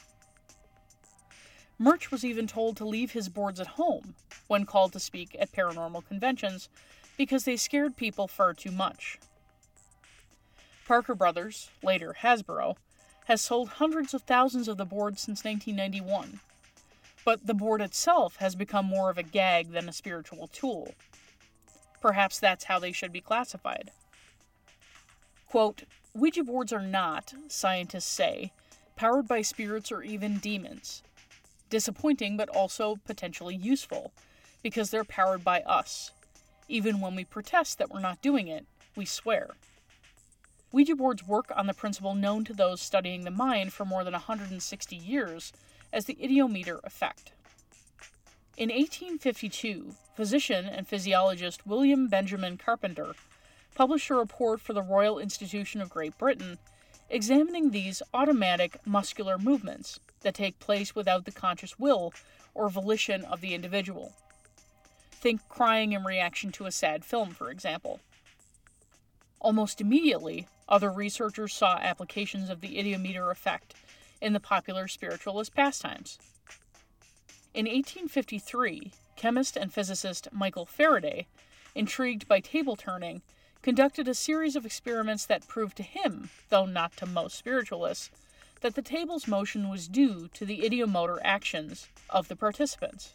Murch 1.79 2.11
was 2.11 2.23
even 2.23 2.45
told 2.45 2.77
to 2.77 2.85
leave 2.85 3.13
his 3.13 3.29
boards 3.29 3.59
at 3.59 3.65
home 3.81 4.13
when 4.45 4.67
called 4.67 4.93
to 4.93 4.99
speak 4.99 5.35
at 5.39 5.51
paranormal 5.51 6.07
conventions 6.07 6.69
because 7.17 7.45
they 7.45 7.57
scared 7.57 7.97
people 7.97 8.27
far 8.27 8.53
too 8.53 8.69
much. 8.69 9.17
Parker 10.85 11.15
Brothers, 11.15 11.69
later 11.83 12.15
Hasbro, 12.21 12.75
has 13.25 13.41
sold 13.41 13.69
hundreds 13.69 14.13
of 14.13 14.21
thousands 14.23 14.67
of 14.67 14.77
the 14.77 14.85
boards 14.85 15.21
since 15.21 15.43
1991, 15.43 16.39
but 17.23 17.47
the 17.47 17.53
board 17.53 17.81
itself 17.81 18.35
has 18.37 18.55
become 18.55 18.85
more 18.85 19.09
of 19.09 19.17
a 19.17 19.23
gag 19.23 19.71
than 19.71 19.89
a 19.89 19.93
spiritual 19.93 20.47
tool. 20.47 20.93
Perhaps 22.01 22.39
that's 22.39 22.65
how 22.65 22.77
they 22.77 22.91
should 22.91 23.11
be 23.11 23.21
classified. 23.21 23.91
Quote, 25.47 25.83
Ouija 26.13 26.43
boards 26.43 26.71
are 26.71 26.85
not, 26.85 27.33
scientists 27.47 28.05
say, 28.05 28.51
powered 28.95 29.27
by 29.27 29.41
spirits 29.41 29.91
or 29.91 30.03
even 30.03 30.37
demons 30.37 31.01
disappointing 31.69 32.37
but 32.37 32.49
also 32.49 32.97
potentially 33.05 33.55
useful 33.55 34.13
because 34.63 34.89
they're 34.89 35.03
powered 35.03 35.43
by 35.43 35.61
us. 35.61 36.11
Even 36.67 36.99
when 36.99 37.15
we 37.15 37.23
protest 37.23 37.77
that 37.77 37.89
we're 37.89 37.99
not 37.99 38.21
doing 38.21 38.47
it, 38.47 38.65
we 38.95 39.05
swear. 39.05 39.49
Ouija 40.71 40.95
boards 40.95 41.25
work 41.25 41.51
on 41.55 41.67
the 41.67 41.73
principle 41.73 42.15
known 42.15 42.43
to 42.43 42.53
those 42.53 42.81
studying 42.81 43.23
the 43.23 43.31
mind 43.31 43.71
for 43.71 43.85
more 43.85 44.03
than 44.03 44.13
160 44.13 44.95
years 44.95 45.53
as 45.93 46.05
the 46.05 46.17
ideomotor 46.21 46.83
effect. 46.83 47.31
In 48.57 48.69
1852, 48.69 49.95
physician 50.15 50.65
and 50.65 50.87
physiologist 50.87 51.65
William 51.67 52.07
Benjamin 52.07 52.57
Carpenter 52.57 53.15
published 53.73 54.09
a 54.09 54.15
report 54.15 54.61
for 54.61 54.73
the 54.73 54.81
Royal 54.81 55.19
Institution 55.19 55.81
of 55.81 55.89
Great 55.89 56.17
Britain 56.17 56.57
examining 57.09 57.71
these 57.71 58.01
automatic 58.13 58.79
muscular 58.85 59.37
movements 59.37 59.99
that 60.21 60.33
take 60.33 60.59
place 60.59 60.95
without 60.95 61.25
the 61.25 61.31
conscious 61.31 61.77
will 61.77 62.13
or 62.53 62.69
volition 62.69 63.23
of 63.25 63.41
the 63.41 63.53
individual. 63.53 64.13
Think 65.11 65.47
crying 65.49 65.93
in 65.93 66.03
reaction 66.03 66.51
to 66.53 66.65
a 66.65 66.71
sad 66.71 67.03
film, 67.05 67.31
for 67.31 67.51
example. 67.51 67.99
Almost 69.39 69.81
immediately, 69.81 70.47
other 70.67 70.91
researchers 70.91 71.53
saw 71.53 71.77
applications 71.77 72.49
of 72.49 72.61
the 72.61 72.77
ideomotor 72.77 73.31
effect 73.31 73.73
in 74.21 74.33
the 74.33 74.39
popular 74.39 74.87
spiritualist 74.87 75.53
pastimes. 75.53 76.17
In 77.53 77.65
1853, 77.65 78.91
chemist 79.15 79.55
and 79.55 79.71
physicist 79.71 80.27
Michael 80.31 80.65
Faraday, 80.65 81.27
intrigued 81.73 82.27
by 82.27 82.39
table 82.39 82.75
turning, 82.75 83.21
conducted 83.61 84.07
a 84.07 84.13
series 84.13 84.55
of 84.55 84.65
experiments 84.65 85.25
that 85.25 85.47
proved 85.47 85.77
to 85.77 85.83
him, 85.83 86.29
though 86.49 86.65
not 86.65 86.95
to 86.97 87.05
most 87.05 87.37
spiritualists, 87.37 88.11
that 88.61 88.75
the 88.75 88.81
table's 88.81 89.27
motion 89.27 89.69
was 89.69 89.87
due 89.87 90.27
to 90.33 90.45
the 90.45 90.61
ideomotor 90.61 91.19
actions 91.23 91.87
of 92.09 92.27
the 92.27 92.35
participants. 92.35 93.13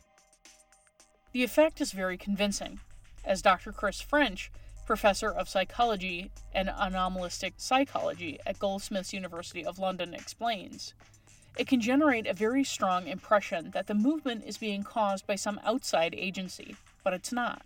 The 1.33 1.45
effect 1.45 1.81
is 1.81 1.93
very 1.93 2.17
convincing, 2.17 2.81
as 3.25 3.43
Dr. 3.43 3.73
Chris 3.73 4.01
French, 4.01 4.51
professor 4.90 5.31
of 5.31 5.48
psychology 5.48 6.33
and 6.53 6.68
anomalistic 6.68 7.55
psychology 7.59 8.40
at 8.44 8.59
Goldsmiths 8.59 9.12
University 9.12 9.64
of 9.64 9.79
London, 9.79 10.12
explains. 10.12 10.94
It 11.57 11.68
can 11.68 11.81
generate 11.81 12.26
a 12.26 12.35
very 12.35 12.64
strong 12.64 13.07
impression 13.07 13.70
that 13.70 13.87
the 13.87 13.94
movement 13.94 14.42
is 14.44 14.59
being 14.59 14.83
caused 14.83 15.29
by 15.29 15.37
some 15.37 15.61
outside 15.64 16.12
agency, 16.18 16.74
but 17.05 17.12
it's 17.12 17.31
not. 17.31 17.62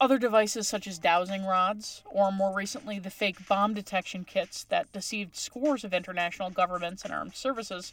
Other 0.00 0.16
devices 0.16 0.66
such 0.66 0.86
as 0.86 0.98
dowsing 0.98 1.44
rods, 1.44 2.00
or 2.06 2.32
more 2.32 2.54
recently 2.54 2.98
the 2.98 3.10
fake 3.10 3.46
bomb 3.46 3.74
detection 3.74 4.24
kits 4.24 4.64
that 4.70 4.90
deceived 4.94 5.36
scores 5.36 5.84
of 5.84 5.92
international 5.92 6.48
governments 6.48 7.04
and 7.04 7.12
armed 7.12 7.34
services, 7.34 7.92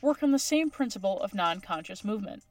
work 0.00 0.22
on 0.22 0.32
the 0.32 0.38
same 0.38 0.70
principle 0.70 1.20
of 1.20 1.34
non 1.34 1.60
conscious 1.60 2.02
movement. 2.02 2.42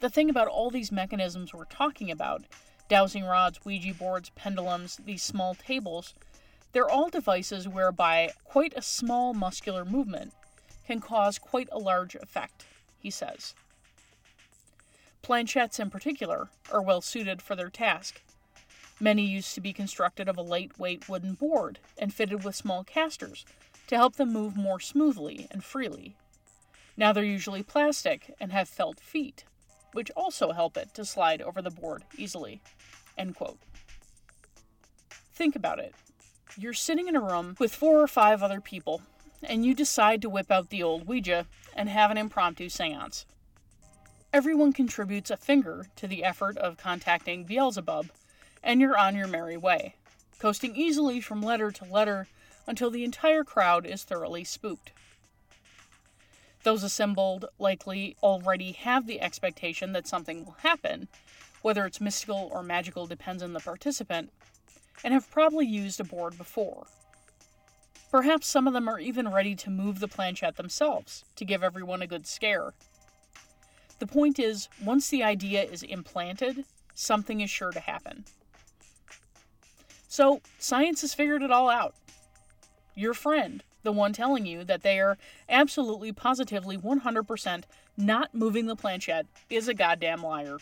The 0.00 0.10
thing 0.10 0.28
about 0.28 0.48
all 0.48 0.70
these 0.70 0.90
mechanisms 0.90 1.54
we're 1.54 1.66
talking 1.66 2.10
about 2.10 2.42
dowsing 2.88 3.24
rods, 3.24 3.64
Ouija 3.64 3.94
boards, 3.94 4.30
pendulums, 4.30 4.98
these 5.04 5.22
small 5.22 5.54
tables 5.54 6.14
they're 6.72 6.88
all 6.88 7.08
devices 7.08 7.66
whereby 7.66 8.32
quite 8.44 8.74
a 8.76 8.82
small 8.82 9.32
muscular 9.32 9.84
movement 9.84 10.32
can 10.86 11.00
cause 11.00 11.38
quite 11.38 11.68
a 11.72 11.78
large 11.78 12.14
effect, 12.14 12.66
he 12.98 13.10
says. 13.10 13.54
Planchettes, 15.22 15.80
in 15.80 15.90
particular, 15.90 16.48
are 16.70 16.82
well 16.82 17.00
suited 17.00 17.42
for 17.42 17.56
their 17.56 17.70
task. 17.70 18.22
Many 19.00 19.22
used 19.22 19.54
to 19.54 19.60
be 19.60 19.72
constructed 19.72 20.28
of 20.28 20.36
a 20.36 20.42
lightweight 20.42 21.08
wooden 21.08 21.34
board 21.34 21.78
and 21.96 22.12
fitted 22.12 22.44
with 22.44 22.56
small 22.56 22.84
casters 22.84 23.44
to 23.86 23.96
help 23.96 24.16
them 24.16 24.32
move 24.32 24.56
more 24.56 24.80
smoothly 24.80 25.46
and 25.50 25.64
freely. 25.64 26.16
Now 26.96 27.12
they're 27.12 27.24
usually 27.24 27.62
plastic 27.62 28.34
and 28.40 28.52
have 28.52 28.68
felt 28.68 29.00
feet, 29.00 29.44
which 29.92 30.10
also 30.16 30.52
help 30.52 30.76
it 30.76 30.94
to 30.94 31.04
slide 31.04 31.42
over 31.42 31.62
the 31.62 31.70
board 31.70 32.04
easily. 32.16 32.60
Think 35.32 35.56
about 35.56 35.78
it. 35.78 35.94
You're 36.56 36.72
sitting 36.72 37.08
in 37.08 37.16
a 37.16 37.20
room 37.20 37.56
with 37.58 37.74
four 37.74 38.00
or 38.00 38.08
five 38.08 38.42
other 38.42 38.60
people, 38.60 39.02
and 39.42 39.64
you 39.64 39.74
decide 39.74 40.22
to 40.22 40.28
whip 40.28 40.50
out 40.50 40.70
the 40.70 40.82
old 40.82 41.06
Ouija 41.06 41.46
and 41.76 41.88
have 41.88 42.10
an 42.10 42.18
impromptu 42.18 42.68
seance. 42.68 43.24
Everyone 44.32 44.72
contributes 44.72 45.30
a 45.30 45.36
finger 45.36 45.86
to 45.96 46.06
the 46.06 46.24
effort 46.24 46.58
of 46.58 46.76
contacting 46.76 47.44
Beelzebub, 47.44 48.08
and 48.62 48.80
you're 48.80 48.98
on 48.98 49.16
your 49.16 49.26
merry 49.26 49.56
way, 49.56 49.94
coasting 50.38 50.76
easily 50.76 51.20
from 51.20 51.40
letter 51.40 51.70
to 51.70 51.84
letter 51.84 52.28
until 52.66 52.90
the 52.90 53.04
entire 53.04 53.44
crowd 53.44 53.86
is 53.86 54.04
thoroughly 54.04 54.44
spooked. 54.44 54.92
Those 56.68 56.82
assembled 56.82 57.46
likely 57.58 58.14
already 58.22 58.72
have 58.72 59.06
the 59.06 59.22
expectation 59.22 59.94
that 59.94 60.06
something 60.06 60.44
will 60.44 60.56
happen, 60.58 61.08
whether 61.62 61.86
it's 61.86 61.98
mystical 61.98 62.50
or 62.52 62.62
magical 62.62 63.06
depends 63.06 63.42
on 63.42 63.54
the 63.54 63.60
participant, 63.60 64.30
and 65.02 65.14
have 65.14 65.30
probably 65.30 65.64
used 65.64 65.98
a 65.98 66.04
board 66.04 66.36
before. 66.36 66.86
Perhaps 68.10 68.48
some 68.48 68.66
of 68.66 68.74
them 68.74 68.86
are 68.86 69.00
even 69.00 69.32
ready 69.32 69.54
to 69.54 69.70
move 69.70 69.98
the 69.98 70.08
planchette 70.08 70.56
themselves 70.56 71.24
to 71.36 71.46
give 71.46 71.64
everyone 71.64 72.02
a 72.02 72.06
good 72.06 72.26
scare. 72.26 72.74
The 73.98 74.06
point 74.06 74.38
is, 74.38 74.68
once 74.84 75.08
the 75.08 75.22
idea 75.22 75.62
is 75.62 75.82
implanted, 75.82 76.66
something 76.94 77.40
is 77.40 77.48
sure 77.48 77.72
to 77.72 77.80
happen. 77.80 78.26
So, 80.06 80.42
science 80.58 81.00
has 81.00 81.14
figured 81.14 81.42
it 81.42 81.50
all 81.50 81.70
out. 81.70 81.94
Your 82.94 83.14
friend, 83.14 83.64
the 83.88 83.92
one 83.92 84.12
telling 84.12 84.44
you 84.44 84.64
that 84.64 84.82
they 84.82 85.00
are 85.00 85.16
absolutely 85.48 86.12
positively 86.12 86.76
100% 86.76 87.64
not 87.96 88.34
moving 88.34 88.66
the 88.66 88.76
planchette, 88.76 89.24
is 89.48 89.66
a 89.66 89.72
goddamn 89.72 90.22
liar. 90.22 90.58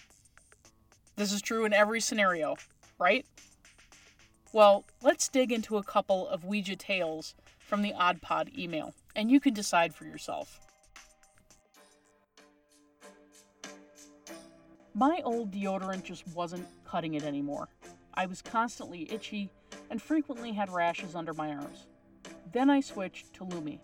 This 1.16 1.32
is 1.32 1.42
true 1.42 1.64
in 1.64 1.72
every 1.72 2.00
scenario, 2.00 2.54
right? 3.00 3.26
Well, 4.52 4.84
let's 5.02 5.26
dig 5.26 5.50
into 5.50 5.76
a 5.76 5.82
couple 5.82 6.28
of 6.28 6.44
Ouija 6.44 6.76
tales 6.76 7.34
from 7.58 7.82
the 7.82 7.92
Odd 7.94 8.22
Pod 8.22 8.48
email, 8.56 8.94
and 9.16 9.28
you 9.28 9.40
can 9.40 9.52
decide 9.52 9.92
for 9.92 10.04
yourself. 10.04 10.60
My 14.94 15.20
old 15.24 15.50
deodorant 15.50 16.04
just 16.04 16.28
wasn't 16.28 16.68
cutting 16.84 17.14
it 17.14 17.24
anymore. 17.24 17.66
I 18.14 18.26
was 18.26 18.40
constantly 18.40 19.10
itchy 19.10 19.50
and 19.90 20.00
frequently 20.00 20.52
had 20.52 20.70
rashes 20.70 21.16
under 21.16 21.34
my 21.34 21.48
arms. 21.48 21.88
Then 22.56 22.70
I 22.70 22.80
switched 22.80 23.34
to 23.34 23.44
Lume. 23.44 23.78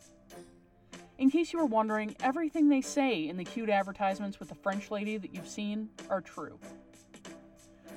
In 1.18 1.30
case 1.30 1.52
you 1.52 1.58
were 1.58 1.66
wondering, 1.66 2.16
everything 2.22 2.70
they 2.70 2.80
say 2.80 3.28
in 3.28 3.36
the 3.36 3.44
cute 3.44 3.68
advertisements 3.68 4.40
with 4.40 4.48
the 4.48 4.54
French 4.54 4.90
lady 4.90 5.18
that 5.18 5.34
you've 5.34 5.46
seen 5.46 5.90
are 6.08 6.22
true. 6.22 6.58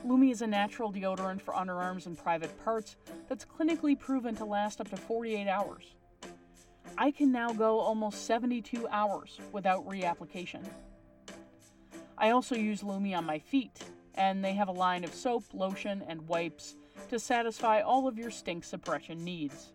Lume 0.04 0.32
is 0.32 0.42
a 0.42 0.48
natural 0.48 0.92
deodorant 0.92 1.40
for 1.40 1.54
underarms 1.54 2.08
and 2.08 2.18
private 2.18 2.62
parts 2.66 2.98
that's 3.30 3.46
clinically 3.46 3.98
proven 3.98 4.36
to 4.36 4.44
last 4.44 4.82
up 4.82 4.90
to 4.90 4.98
48 4.98 5.48
hours. 5.48 5.96
I 6.98 7.10
can 7.10 7.32
now 7.32 7.54
go 7.54 7.80
almost 7.80 8.26
72 8.26 8.86
hours 8.90 9.40
without 9.54 9.88
reapplication. 9.88 10.66
I 12.18 12.32
also 12.32 12.54
use 12.56 12.84
Lume 12.84 13.14
on 13.14 13.26
my 13.26 13.40
feet, 13.40 13.80
and 14.16 14.44
they 14.44 14.56
have 14.56 14.68
a 14.68 14.74
line 14.74 15.06
of 15.06 15.14
soap, 15.14 15.46
lotion, 15.54 16.04
and 16.06 16.28
wipes 16.28 16.76
to 17.08 17.18
satisfy 17.18 17.80
all 17.80 18.10
of 18.10 18.20
your 18.20 18.30
stink 18.30 18.66
suppression 18.66 19.24
needs. 19.24 19.72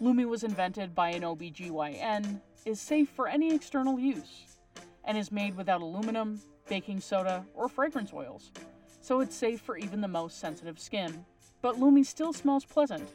Lume 0.00 0.28
was 0.28 0.44
invented 0.44 0.94
by 0.94 1.10
an 1.10 1.22
OBGYN, 1.22 2.40
is 2.64 2.80
safe 2.80 3.08
for 3.08 3.28
any 3.28 3.54
external 3.54 3.98
use, 3.98 4.56
and 5.04 5.16
is 5.16 5.32
made 5.32 5.56
without 5.56 5.80
aluminum, 5.80 6.40
baking 6.68 7.00
soda, 7.00 7.44
or 7.54 7.68
fragrance 7.68 8.12
oils 8.12 8.50
so 9.06 9.20
it's 9.20 9.36
safe 9.36 9.60
for 9.60 9.78
even 9.78 10.00
the 10.00 10.08
most 10.08 10.40
sensitive 10.40 10.80
skin. 10.80 11.24
But 11.62 11.78
Lume 11.78 12.02
still 12.02 12.32
smells 12.32 12.64
pleasant. 12.64 13.08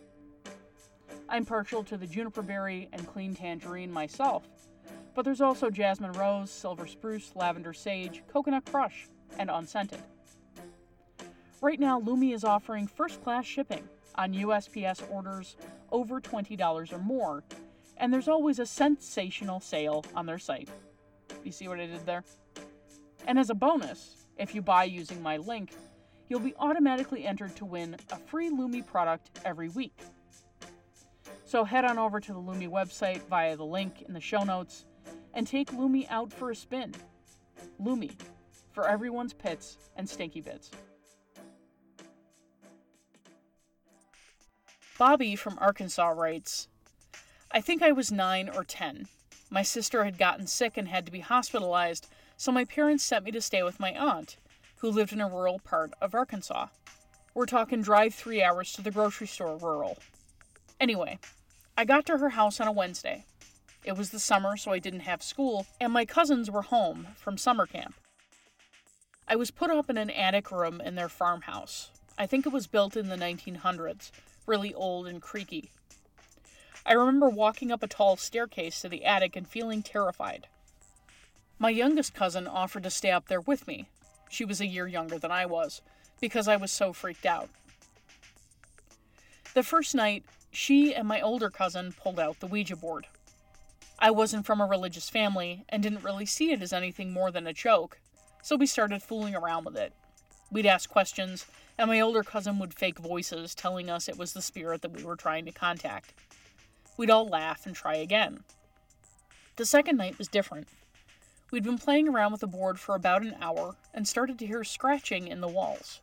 I'm 1.28 1.46
partial 1.46 1.84
to 1.84 1.98
the 1.98 2.08
juniper 2.08 2.42
berry 2.42 2.88
and 2.94 3.06
clean 3.06 3.36
tangerine 3.36 3.92
myself, 3.92 4.48
but 5.14 5.26
there's 5.26 5.42
also 5.42 5.70
jasmine 5.70 6.14
rose, 6.14 6.50
silver 6.50 6.88
spruce, 6.88 7.34
lavender 7.36 7.74
sage, 7.74 8.24
coconut 8.32 8.64
crush, 8.72 9.10
and 9.38 9.50
unscented. 9.50 10.00
Right 11.60 11.80
now, 11.80 12.00
Lume 12.00 12.32
is 12.32 12.46
offering 12.46 12.88
first 12.88 13.22
class 13.22 13.46
shipping 13.46 13.84
on 14.16 14.34
USPS 14.34 15.04
orders 15.12 15.58
over 15.92 16.20
$20 16.20 16.94
or 16.94 16.98
more, 17.00 17.44
and 17.98 18.14
there's 18.14 18.28
always 18.28 18.60
a 18.60 18.66
sensational 18.66 19.60
sale 19.60 20.04
on 20.16 20.26
their 20.26 20.40
site. 20.40 20.70
You 21.44 21.52
see 21.52 21.68
what 21.68 21.80
I 21.80 21.86
did 21.86 22.06
there? 22.06 22.24
And 23.28 23.38
as 23.38 23.50
a 23.50 23.56
bonus, 23.56 24.26
if 24.38 24.56
you 24.56 24.62
buy 24.62 24.86
using 24.86 25.22
my 25.22 25.38
link, 25.38 25.72
you'll 26.28 26.40
be 26.40 26.56
automatically 26.60 27.26
entered 27.26 27.56
to 27.58 27.66
win 27.66 27.96
a 28.12 28.18
free 28.18 28.50
Lume 28.50 28.84
product 28.84 29.40
every 29.46 29.70
week. 29.70 29.98
So 31.46 31.64
head 31.66 31.86
on 31.86 31.98
over 31.98 32.20
to 32.20 32.34
the 32.34 32.40
Lume 32.40 32.72
website 32.72 33.22
via 33.28 33.56
the 33.58 33.66
link 33.66 34.04
in 34.08 34.14
the 34.14 34.22
show 34.22 34.44
notes 34.44 34.86
and 35.34 35.46
take 35.46 35.74
Lume 35.74 36.06
out 36.10 36.32
for 36.32 36.52
a 36.52 36.56
spin. 36.56 36.94
Lume, 37.80 38.10
for 38.72 38.88
everyone's 38.88 39.34
pits 39.34 39.78
and 39.98 40.08
stinky 40.08 40.42
bits. 40.42 40.72
Bobby 45.02 45.36
from 45.36 45.58
Arkansas 45.60 46.10
writes 46.10 46.68
I 47.52 47.60
think 47.60 47.82
I 47.82 47.92
was 47.92 48.12
9 48.12 48.50
or 48.50 48.64
10. 48.64 49.08
My 49.50 49.64
sister 49.64 50.04
had 50.04 50.20
gotten 50.20 50.46
sick 50.46 50.78
and 50.78 50.88
had 50.88 51.08
to 51.08 51.12
be 51.12 51.22
hospitalized, 51.22 52.08
so 52.38 52.52
my 52.52 52.66
parents 52.66 53.04
sent 53.04 53.26
me 53.26 53.32
to 53.32 53.42
stay 53.42 53.64
with 53.64 53.80
my 53.80 53.98
aunt, 53.98 54.38
who 54.76 54.92
lived 54.92 55.12
in 55.12 55.20
a 55.20 55.28
rural 55.28 55.58
part 55.58 55.92
of 56.00 56.14
Arkansas. 56.14 56.68
We're 57.34 57.48
talking 57.48 57.82
drive 57.82 58.14
three 58.14 58.44
hours 58.44 58.74
to 58.74 58.84
the 58.84 58.92
grocery 58.92 59.26
store 59.26 59.58
rural. 59.58 59.98
Anyway, 60.80 61.18
I 61.76 61.84
got 61.84 62.06
to 62.06 62.20
her 62.20 62.30
house 62.30 62.60
on 62.60 62.68
a 62.68 62.72
Wednesday. 62.72 63.26
It 63.84 63.98
was 63.98 64.12
the 64.12 64.20
summer, 64.20 64.56
so 64.56 64.72
I 64.72 64.78
didn't 64.78 65.00
have 65.00 65.24
school, 65.24 65.66
and 65.80 65.92
my 65.92 66.06
cousins 66.06 66.52
were 66.52 66.62
home 66.62 67.08
from 67.16 67.40
summer 67.40 67.66
camp. 67.66 67.96
I 69.28 69.36
was 69.36 69.50
put 69.50 69.72
up 69.72 69.90
in 69.90 69.98
an 69.98 70.12
attic 70.12 70.52
room 70.52 70.80
in 70.80 70.94
their 70.94 71.10
farmhouse. 71.10 71.90
I 72.22 72.28
think 72.28 72.46
it 72.46 72.54
was 72.54 72.68
built 72.68 72.96
in 72.96 73.10
the 73.10 73.16
1900s, 73.16 74.12
really 74.46 74.76
old 74.76 75.08
and 75.08 75.20
creaky. 75.20 75.72
I 76.86 76.94
remember 76.94 77.28
walking 77.28 77.72
up 77.72 77.82
a 77.82 77.88
tall 77.88 78.16
staircase 78.16 78.80
to 78.82 78.90
the 78.90 79.06
attic 79.06 79.36
and 79.36 79.48
feeling 79.48 79.82
terrified. 79.82 80.46
My 81.58 81.72
youngest 81.72 82.14
cousin 82.14 82.46
offered 82.46 82.84
to 82.84 82.92
stay 82.92 83.10
up 83.10 83.28
there 83.28 83.42
with 83.42 83.66
me. 83.66 83.88
She 84.30 84.46
was 84.46 84.62
a 84.62 84.68
year 84.68 84.86
younger 84.86 85.18
than 85.18 85.32
I 85.32 85.48
was, 85.48 85.82
because 86.20 86.48
I 86.48 86.58
was 86.58 86.72
so 86.72 86.94
freaked 86.94 87.26
out. 87.26 87.50
The 89.56 89.64
first 89.64 89.96
night, 89.96 90.24
she 90.52 90.94
and 90.94 91.08
my 91.08 91.22
older 91.22 91.50
cousin 91.50 91.92
pulled 91.92 92.20
out 92.20 92.40
the 92.40 92.46
Ouija 92.46 92.76
board. 92.76 93.08
I 93.98 94.12
wasn't 94.12 94.46
from 94.46 94.62
a 94.62 94.68
religious 94.68 95.10
family 95.10 95.66
and 95.70 95.82
didn't 95.82 96.04
really 96.04 96.28
see 96.28 96.52
it 96.52 96.62
as 96.62 96.72
anything 96.72 97.14
more 97.14 97.32
than 97.32 97.48
a 97.48 97.52
joke, 97.52 97.98
so 98.44 98.56
we 98.56 98.68
started 98.68 99.02
fooling 99.02 99.34
around 99.34 99.66
with 99.66 99.76
it. 99.76 99.92
We'd 100.52 100.68
ask 100.68 100.88
questions, 100.88 101.48
and 101.82 101.90
my 101.90 102.00
older 102.00 102.22
cousin 102.22 102.60
would 102.60 102.76
fake 102.76 103.00
voices 103.00 103.56
telling 103.56 103.90
us 103.90 104.08
it 104.08 104.18
was 104.18 104.34
the 104.34 104.42
spirit 104.42 104.84
that 104.84 104.92
we 104.92 105.04
were 105.04 105.16
trying 105.16 105.46
to 105.46 105.52
contact. 105.52 106.14
We'd 106.96 107.10
all 107.10 107.28
laugh 107.28 107.66
and 107.66 107.76
try 107.76 107.96
again. 107.96 108.44
The 109.56 109.66
second 109.66 109.98
night 109.98 110.20
was 110.20 110.28
different. 110.28 110.68
We'd 111.50 111.64
been 111.64 111.80
playing 111.80 112.08
around 112.08 112.34
with 112.34 112.42
the 112.42 112.48
board 112.48 112.80
for 112.80 112.94
about 112.94 113.24
an 113.24 113.36
hour 113.42 113.78
and 113.96 114.08
started 114.08 114.38
to 114.38 114.46
hear 114.46 114.64
scratching 114.64 115.28
in 115.28 115.42
the 115.42 115.48
walls. 115.48 116.02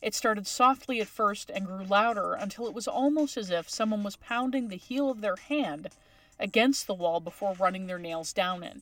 It 0.00 0.14
started 0.14 0.46
softly 0.46 1.02
at 1.02 1.06
first 1.06 1.50
and 1.50 1.66
grew 1.66 1.84
louder 1.84 2.32
until 2.32 2.66
it 2.66 2.72
was 2.72 2.88
almost 2.88 3.36
as 3.36 3.50
if 3.50 3.68
someone 3.68 4.02
was 4.02 4.16
pounding 4.16 4.68
the 4.68 4.76
heel 4.76 5.10
of 5.10 5.20
their 5.20 5.36
hand 5.36 5.90
against 6.40 6.86
the 6.86 6.94
wall 6.94 7.20
before 7.20 7.54
running 7.58 7.88
their 7.88 7.98
nails 7.98 8.32
down 8.32 8.62
it. 8.62 8.80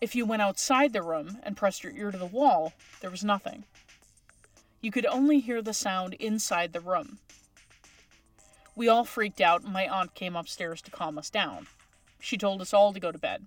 If 0.00 0.14
you 0.14 0.24
went 0.24 0.42
outside 0.42 0.92
the 0.92 1.02
room 1.02 1.38
and 1.42 1.56
pressed 1.56 1.82
your 1.82 1.92
ear 1.92 2.12
to 2.12 2.18
the 2.18 2.24
wall, 2.24 2.72
there 3.00 3.10
was 3.10 3.24
nothing. 3.24 3.64
You 4.80 4.90
could 4.90 5.06
only 5.06 5.40
hear 5.40 5.62
the 5.62 5.72
sound 5.72 6.14
inside 6.14 6.72
the 6.72 6.80
room. 6.80 7.18
We 8.74 8.88
all 8.88 9.04
freaked 9.04 9.40
out, 9.40 9.62
and 9.62 9.72
my 9.72 9.88
aunt 9.88 10.14
came 10.14 10.36
upstairs 10.36 10.82
to 10.82 10.90
calm 10.90 11.18
us 11.18 11.30
down. 11.30 11.66
She 12.20 12.36
told 12.36 12.60
us 12.60 12.74
all 12.74 12.92
to 12.92 13.00
go 13.00 13.10
to 13.10 13.18
bed. 13.18 13.46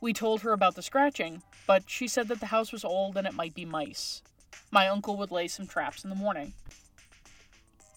We 0.00 0.12
told 0.12 0.42
her 0.42 0.52
about 0.52 0.76
the 0.76 0.82
scratching, 0.82 1.42
but 1.66 1.90
she 1.90 2.08
said 2.08 2.28
that 2.28 2.40
the 2.40 2.46
house 2.46 2.72
was 2.72 2.84
old 2.84 3.16
and 3.16 3.26
it 3.26 3.34
might 3.34 3.54
be 3.54 3.64
mice. 3.64 4.22
My 4.70 4.86
uncle 4.88 5.16
would 5.16 5.30
lay 5.30 5.48
some 5.48 5.66
traps 5.66 6.04
in 6.04 6.10
the 6.10 6.16
morning. 6.16 6.54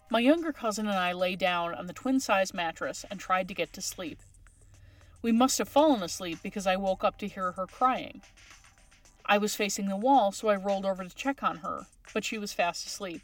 My 0.09 0.19
younger 0.19 0.51
cousin 0.51 0.87
and 0.87 0.97
I 0.97 1.13
lay 1.13 1.35
down 1.35 1.73
on 1.73 1.87
the 1.87 1.93
twin 1.93 2.19
size 2.19 2.53
mattress 2.53 3.05
and 3.09 3.19
tried 3.19 3.47
to 3.47 3.53
get 3.53 3.71
to 3.73 3.81
sleep. 3.81 4.19
We 5.21 5.31
must 5.31 5.59
have 5.59 5.69
fallen 5.69 6.01
asleep 6.01 6.39
because 6.41 6.65
I 6.65 6.75
woke 6.75 7.03
up 7.03 7.17
to 7.19 7.27
hear 7.27 7.53
her 7.53 7.67
crying. 7.67 8.21
I 9.25 9.37
was 9.37 9.55
facing 9.55 9.87
the 9.87 9.95
wall, 9.95 10.31
so 10.31 10.49
I 10.49 10.55
rolled 10.55 10.85
over 10.85 11.03
to 11.03 11.15
check 11.15 11.43
on 11.43 11.57
her, 11.57 11.85
but 12.13 12.23
she 12.23 12.37
was 12.37 12.53
fast 12.53 12.85
asleep. 12.85 13.21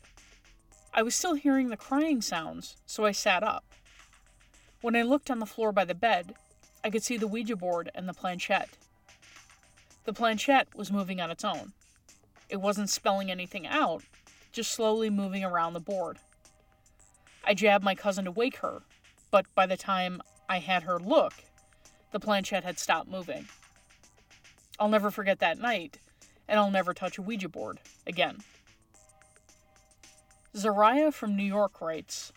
I 0.93 1.03
was 1.03 1.15
still 1.15 1.35
hearing 1.35 1.69
the 1.69 1.77
crying 1.77 2.21
sounds, 2.21 2.77
so 2.85 3.05
I 3.05 3.11
sat 3.11 3.43
up. 3.43 3.63
When 4.81 4.95
I 4.95 5.01
looked 5.03 5.29
on 5.29 5.39
the 5.39 5.45
floor 5.45 5.71
by 5.71 5.85
the 5.85 5.95
bed, 5.95 6.33
I 6.83 6.89
could 6.89 7.03
see 7.03 7.17
the 7.17 7.27
Ouija 7.27 7.55
board 7.55 7.91
and 7.93 8.07
the 8.07 8.13
planchette. 8.13 8.69
The 10.05 10.13
planchette 10.13 10.69
was 10.75 10.91
moving 10.91 11.19
on 11.19 11.31
its 11.31 11.43
own. 11.43 11.73
It 12.49 12.61
wasn't 12.61 12.89
spelling 12.89 13.29
anything 13.29 13.67
out, 13.67 14.03
just 14.51 14.71
slowly 14.71 15.09
moving 15.09 15.43
around 15.43 15.73
the 15.73 15.79
board. 15.79 16.17
I 17.43 17.53
jabbed 17.53 17.83
my 17.83 17.95
cousin 17.95 18.25
to 18.25 18.31
wake 18.31 18.57
her, 18.57 18.83
but 19.31 19.45
by 19.53 19.65
the 19.65 19.77
time 19.77 20.21
I 20.47 20.59
had 20.59 20.83
her 20.83 20.97
look, 20.97 21.33
the 22.11 22.19
planchette 22.19 22.63
had 22.63 22.79
stopped 22.79 23.09
moving. 23.09 23.47
I'll 24.79 24.89
never 24.89 25.11
forget 25.11 25.39
that 25.39 25.59
night, 25.59 25.99
and 26.47 26.59
I'll 26.59 26.71
never 26.71 26.93
touch 26.93 27.17
a 27.17 27.21
Ouija 27.21 27.49
board 27.49 27.79
again. 28.05 28.37
Zariah 30.57 31.13
from 31.13 31.35
New 31.35 31.43
York 31.43 31.79
writes 31.81 32.33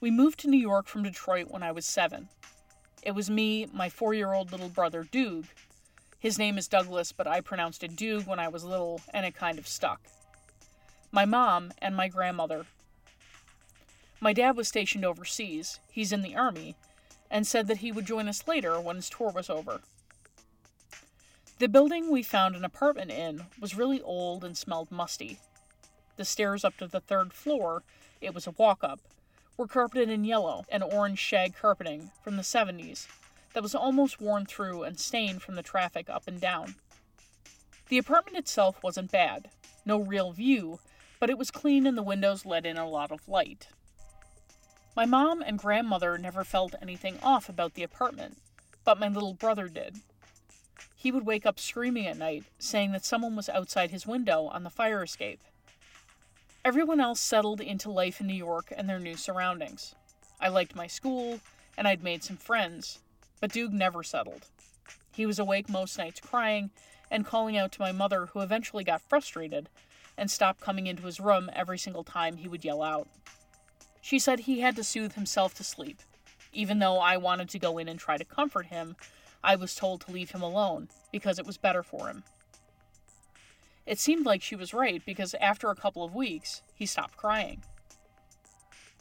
We 0.00 0.10
moved 0.10 0.40
to 0.40 0.48
New 0.48 0.56
York 0.58 0.86
from 0.86 1.02
Detroit 1.02 1.50
when 1.50 1.62
I 1.62 1.72
was 1.72 1.84
seven. 1.84 2.30
It 3.02 3.14
was 3.14 3.28
me, 3.28 3.66
my 3.70 3.90
four 3.90 4.14
year 4.14 4.32
old 4.32 4.50
little 4.50 4.70
brother, 4.70 5.04
Doug. 5.04 5.44
His 6.18 6.38
name 6.38 6.56
is 6.56 6.68
Douglas, 6.68 7.12
but 7.12 7.26
I 7.26 7.42
pronounced 7.42 7.84
it 7.84 7.96
Doug 7.96 8.26
when 8.26 8.38
I 8.38 8.48
was 8.48 8.64
little, 8.64 9.02
and 9.12 9.26
it 9.26 9.34
kind 9.34 9.58
of 9.58 9.68
stuck. 9.68 10.00
My 11.12 11.26
mom 11.26 11.72
and 11.82 11.94
my 11.94 12.08
grandmother. 12.08 12.64
My 14.22 14.32
dad 14.32 14.56
was 14.56 14.66
stationed 14.66 15.04
overseas, 15.04 15.80
he's 15.90 16.12
in 16.12 16.22
the 16.22 16.36
army, 16.36 16.76
and 17.30 17.46
said 17.46 17.66
that 17.66 17.78
he 17.78 17.92
would 17.92 18.06
join 18.06 18.26
us 18.26 18.48
later 18.48 18.80
when 18.80 18.96
his 18.96 19.10
tour 19.10 19.32
was 19.34 19.50
over. 19.50 19.82
The 21.58 21.68
building 21.68 22.10
we 22.10 22.22
found 22.22 22.56
an 22.56 22.64
apartment 22.64 23.10
in 23.10 23.44
was 23.60 23.76
really 23.76 24.00
old 24.00 24.44
and 24.44 24.56
smelled 24.56 24.90
musty. 24.90 25.40
The 26.16 26.24
stairs 26.24 26.64
up 26.64 26.76
to 26.78 26.86
the 26.86 27.00
third 27.00 27.32
floor, 27.32 27.82
it 28.20 28.34
was 28.34 28.46
a 28.46 28.52
walk 28.52 28.82
up, 28.82 29.00
were 29.56 29.66
carpeted 29.66 30.10
in 30.10 30.24
yellow 30.24 30.64
and 30.68 30.82
orange 30.82 31.18
shag 31.18 31.54
carpeting 31.54 32.10
from 32.22 32.36
the 32.36 32.42
70s 32.42 33.06
that 33.52 33.62
was 33.62 33.74
almost 33.74 34.20
worn 34.20 34.46
through 34.46 34.82
and 34.82 34.98
stained 34.98 35.42
from 35.42 35.54
the 35.54 35.62
traffic 35.62 36.08
up 36.08 36.26
and 36.26 36.40
down. 36.40 36.76
The 37.88 37.98
apartment 37.98 38.38
itself 38.38 38.82
wasn't 38.82 39.10
bad, 39.10 39.50
no 39.84 39.98
real 39.98 40.32
view, 40.32 40.78
but 41.18 41.30
it 41.30 41.38
was 41.38 41.50
clean 41.50 41.86
and 41.86 41.98
the 41.98 42.02
windows 42.02 42.46
let 42.46 42.64
in 42.64 42.76
a 42.76 42.88
lot 42.88 43.10
of 43.10 43.28
light. 43.28 43.68
My 44.96 45.06
mom 45.06 45.42
and 45.42 45.58
grandmother 45.58 46.16
never 46.18 46.44
felt 46.44 46.74
anything 46.80 47.18
off 47.22 47.48
about 47.48 47.74
the 47.74 47.82
apartment, 47.82 48.38
but 48.84 48.98
my 48.98 49.08
little 49.08 49.34
brother 49.34 49.68
did. 49.68 49.96
He 50.96 51.10
would 51.10 51.26
wake 51.26 51.46
up 51.46 51.58
screaming 51.58 52.06
at 52.06 52.18
night, 52.18 52.44
saying 52.58 52.92
that 52.92 53.04
someone 53.04 53.36
was 53.36 53.48
outside 53.48 53.90
his 53.90 54.06
window 54.06 54.44
on 54.46 54.64
the 54.64 54.70
fire 54.70 55.02
escape. 55.02 55.40
Everyone 56.62 57.00
else 57.00 57.20
settled 57.20 57.62
into 57.62 57.90
life 57.90 58.20
in 58.20 58.26
New 58.26 58.34
York 58.34 58.70
and 58.76 58.86
their 58.86 58.98
new 58.98 59.16
surroundings. 59.16 59.94
I 60.38 60.48
liked 60.48 60.76
my 60.76 60.86
school, 60.86 61.40
and 61.78 61.88
I'd 61.88 62.02
made 62.02 62.22
some 62.22 62.36
friends, 62.36 62.98
but 63.40 63.50
Doug 63.50 63.72
never 63.72 64.02
settled. 64.02 64.46
He 65.10 65.24
was 65.24 65.38
awake 65.38 65.70
most 65.70 65.96
nights 65.96 66.20
crying 66.20 66.70
and 67.10 67.24
calling 67.24 67.56
out 67.56 67.72
to 67.72 67.80
my 67.80 67.92
mother, 67.92 68.26
who 68.26 68.40
eventually 68.40 68.84
got 68.84 69.00
frustrated 69.00 69.70
and 70.18 70.30
stopped 70.30 70.60
coming 70.60 70.86
into 70.86 71.04
his 71.04 71.18
room 71.18 71.48
every 71.54 71.78
single 71.78 72.04
time 72.04 72.36
he 72.36 72.48
would 72.48 72.62
yell 72.64 72.82
out. 72.82 73.08
She 74.02 74.18
said 74.18 74.40
he 74.40 74.60
had 74.60 74.76
to 74.76 74.84
soothe 74.84 75.14
himself 75.14 75.54
to 75.54 75.64
sleep. 75.64 76.00
Even 76.52 76.78
though 76.78 76.98
I 76.98 77.16
wanted 77.16 77.48
to 77.50 77.58
go 77.58 77.78
in 77.78 77.88
and 77.88 77.98
try 77.98 78.18
to 78.18 78.24
comfort 78.24 78.66
him, 78.66 78.96
I 79.42 79.56
was 79.56 79.74
told 79.74 80.02
to 80.02 80.12
leave 80.12 80.32
him 80.32 80.42
alone 80.42 80.90
because 81.10 81.38
it 81.38 81.46
was 81.46 81.56
better 81.56 81.82
for 81.82 82.08
him. 82.08 82.22
It 83.86 83.98
seemed 83.98 84.26
like 84.26 84.42
she 84.42 84.56
was 84.56 84.74
right 84.74 85.02
because 85.04 85.34
after 85.40 85.70
a 85.70 85.74
couple 85.74 86.04
of 86.04 86.14
weeks, 86.14 86.62
he 86.74 86.86
stopped 86.86 87.16
crying. 87.16 87.62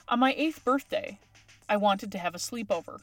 On 0.08 0.20
my 0.20 0.34
eighth 0.38 0.64
birthday, 0.64 1.20
I 1.68 1.78
wanted 1.78 2.12
to 2.12 2.18
have 2.18 2.34
a 2.34 2.40
sleepover. 2.40 3.02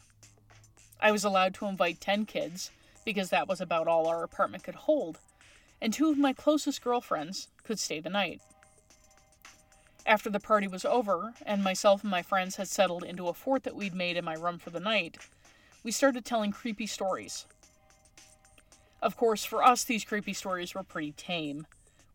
I 1.01 1.13
was 1.13 1.25
allowed 1.25 1.55
to 1.55 1.67
invite 1.67 2.01
10 2.01 2.27
kids 2.27 2.71
because 3.05 3.31
that 3.31 3.47
was 3.47 3.61
about 3.61 3.87
all 3.87 4.09
our 4.09 4.25
apartment 4.25 4.65
could 4.65 4.75
hold, 4.75 5.19
and 5.81 5.93
two 5.93 6.11
of 6.11 6.19
my 6.19 6.33
closest 6.33 6.83
girlfriends 6.83 7.49
could 7.63 7.79
stay 7.79 8.01
the 8.01 8.11
night. 8.11 8.41
After 10.05 10.31
the 10.31 10.41
party 10.41 10.67
was 10.67 10.85
over, 10.85 11.35
and 11.45 11.63
myself 11.63 12.03
and 12.03 12.11
my 12.11 12.23
friends 12.23 12.57
had 12.57 12.69
settled 12.69 13.05
into 13.05 13.29
a 13.29 13.35
fort 13.35 13.65
that 13.65 13.77
we'd 13.77 13.95
made 13.95 14.17
in 14.17 14.25
my 14.25 14.35
room 14.35 14.59
for 14.59 14.71
the 14.71 14.81
night, 14.81 15.19
we 15.85 15.93
started 15.93 16.25
telling 16.25 16.51
creepy 16.51 16.87
stories. 16.87 17.47
Of 19.03 19.17
course, 19.17 19.45
for 19.45 19.63
us, 19.63 19.85
these 19.85 20.05
creepy 20.05 20.33
stories 20.33 20.75
were 20.75 20.83
pretty 20.83 21.13
tame. 21.13 21.67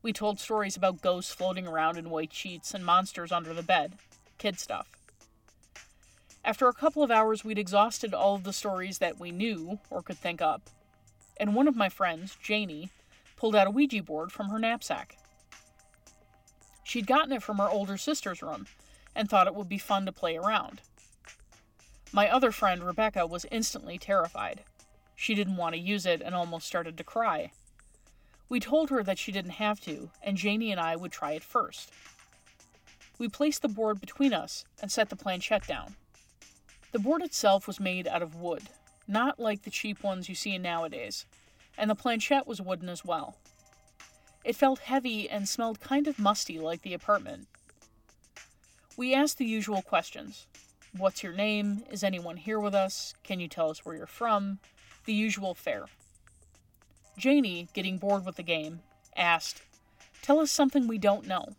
We 0.02 0.14
told 0.14 0.40
stories 0.40 0.76
about 0.76 1.02
ghosts 1.02 1.34
floating 1.34 1.68
around 1.68 1.98
in 1.98 2.10
white 2.10 2.34
sheets 2.34 2.74
and 2.74 2.86
monsters 2.86 3.32
under 3.32 3.54
the 3.54 3.64
bed. 3.64 3.94
Kid 4.38 4.60
stuff. 4.60 4.88
After 6.44 6.68
a 6.68 6.74
couple 6.74 7.04
of 7.04 7.12
hours, 7.12 7.46
we'd 7.46 7.60
exhausted 7.60 8.14
all 8.14 8.34
of 8.34 8.44
the 8.44 8.54
stories 8.54 8.98
that 8.98 9.20
we 9.20 9.32
knew 9.32 9.80
or 9.92 10.02
could 10.02 10.18
think 10.18 10.42
up, 10.42 10.64
and 11.40 11.54
one 11.54 11.68
of 11.68 11.76
my 11.76 11.88
friends, 11.88 12.36
Janie, 12.42 12.90
pulled 13.38 13.56
out 13.56 13.68
a 13.68 13.72
Ouija 13.72 14.02
board 14.02 14.32
from 14.32 14.50
her 14.50 14.58
knapsack. 14.58 15.18
She'd 16.84 17.08
gotten 17.08 17.32
it 17.32 17.44
from 17.44 17.58
her 17.60 17.70
older 17.70 17.96
sister's 17.96 18.42
room 18.42 18.66
and 19.16 19.30
thought 19.30 19.48
it 19.48 19.56
would 19.56 19.70
be 19.70 19.78
fun 19.78 20.06
to 20.08 20.12
play 20.12 20.36
around. 20.36 20.82
My 22.12 22.30
other 22.30 22.52
friend, 22.52 22.84
Rebecca, 22.84 23.26
was 23.26 23.46
instantly 23.52 23.98
terrified. 23.98 24.64
She 25.22 25.36
didn't 25.36 25.58
want 25.58 25.76
to 25.76 25.80
use 25.80 26.08
it 26.08 26.20
and 26.20 26.34
almost 26.34 26.66
started 26.66 26.98
to 26.98 27.04
cry. 27.04 27.52
We 28.50 28.60
told 28.60 28.90
her 28.90 29.04
that 29.04 29.20
she 29.20 29.32
didn't 29.32 29.52
have 29.52 29.80
to, 29.82 30.10
and 30.24 30.36
Janie 30.36 30.72
and 30.72 30.82
I 30.82 30.96
would 30.96 31.12
try 31.12 31.34
it 31.34 31.44
first. 31.44 31.92
We 33.20 33.30
placed 33.30 33.62
the 33.62 33.68
board 33.68 34.02
between 34.02 34.34
us 34.34 34.66
and 34.82 34.92
set 34.92 35.10
the 35.10 35.16
planchette 35.16 35.68
down. 35.68 35.96
The 36.92 36.98
board 36.98 37.22
itself 37.22 37.68
was 37.68 37.80
made 37.80 38.08
out 38.08 38.24
of 38.24 38.34
wood, 38.34 38.64
not 39.08 39.40
like 39.40 39.62
the 39.62 39.70
cheap 39.70 40.02
ones 40.02 40.28
you 40.28 40.34
see 40.34 40.58
nowadays, 40.58 41.28
and 41.78 41.88
the 41.88 41.94
planchette 41.94 42.48
was 42.48 42.60
wooden 42.60 42.90
as 42.90 43.06
well. 43.06 43.38
It 44.44 44.56
felt 44.56 44.80
heavy 44.80 45.30
and 45.30 45.48
smelled 45.48 45.82
kind 45.82 46.08
of 46.08 46.18
musty 46.18 46.58
like 46.58 46.82
the 46.82 46.96
apartment. 46.96 47.48
We 48.98 49.14
asked 49.14 49.38
the 49.38 49.46
usual 49.46 49.84
questions 49.84 50.48
What's 50.98 51.22
your 51.22 51.34
name? 51.34 51.84
Is 51.92 52.04
anyone 52.04 52.38
here 52.38 52.60
with 52.60 52.74
us? 52.74 53.14
Can 53.24 53.40
you 53.40 53.48
tell 53.48 53.70
us 53.70 53.86
where 53.86 53.96
you're 53.96 54.08
from? 54.08 54.58
The 55.06 55.14
usual 55.14 55.54
fare. 55.54 55.86
Janie, 57.18 57.68
getting 57.74 57.98
bored 57.98 58.26
with 58.26 58.36
the 58.36 58.44
game, 58.44 58.82
asked, 59.16 59.62
Tell 60.22 60.40
us 60.40 60.52
something 60.52 60.88
we 60.88 60.98
don't 60.98 61.28
know. 61.28 61.56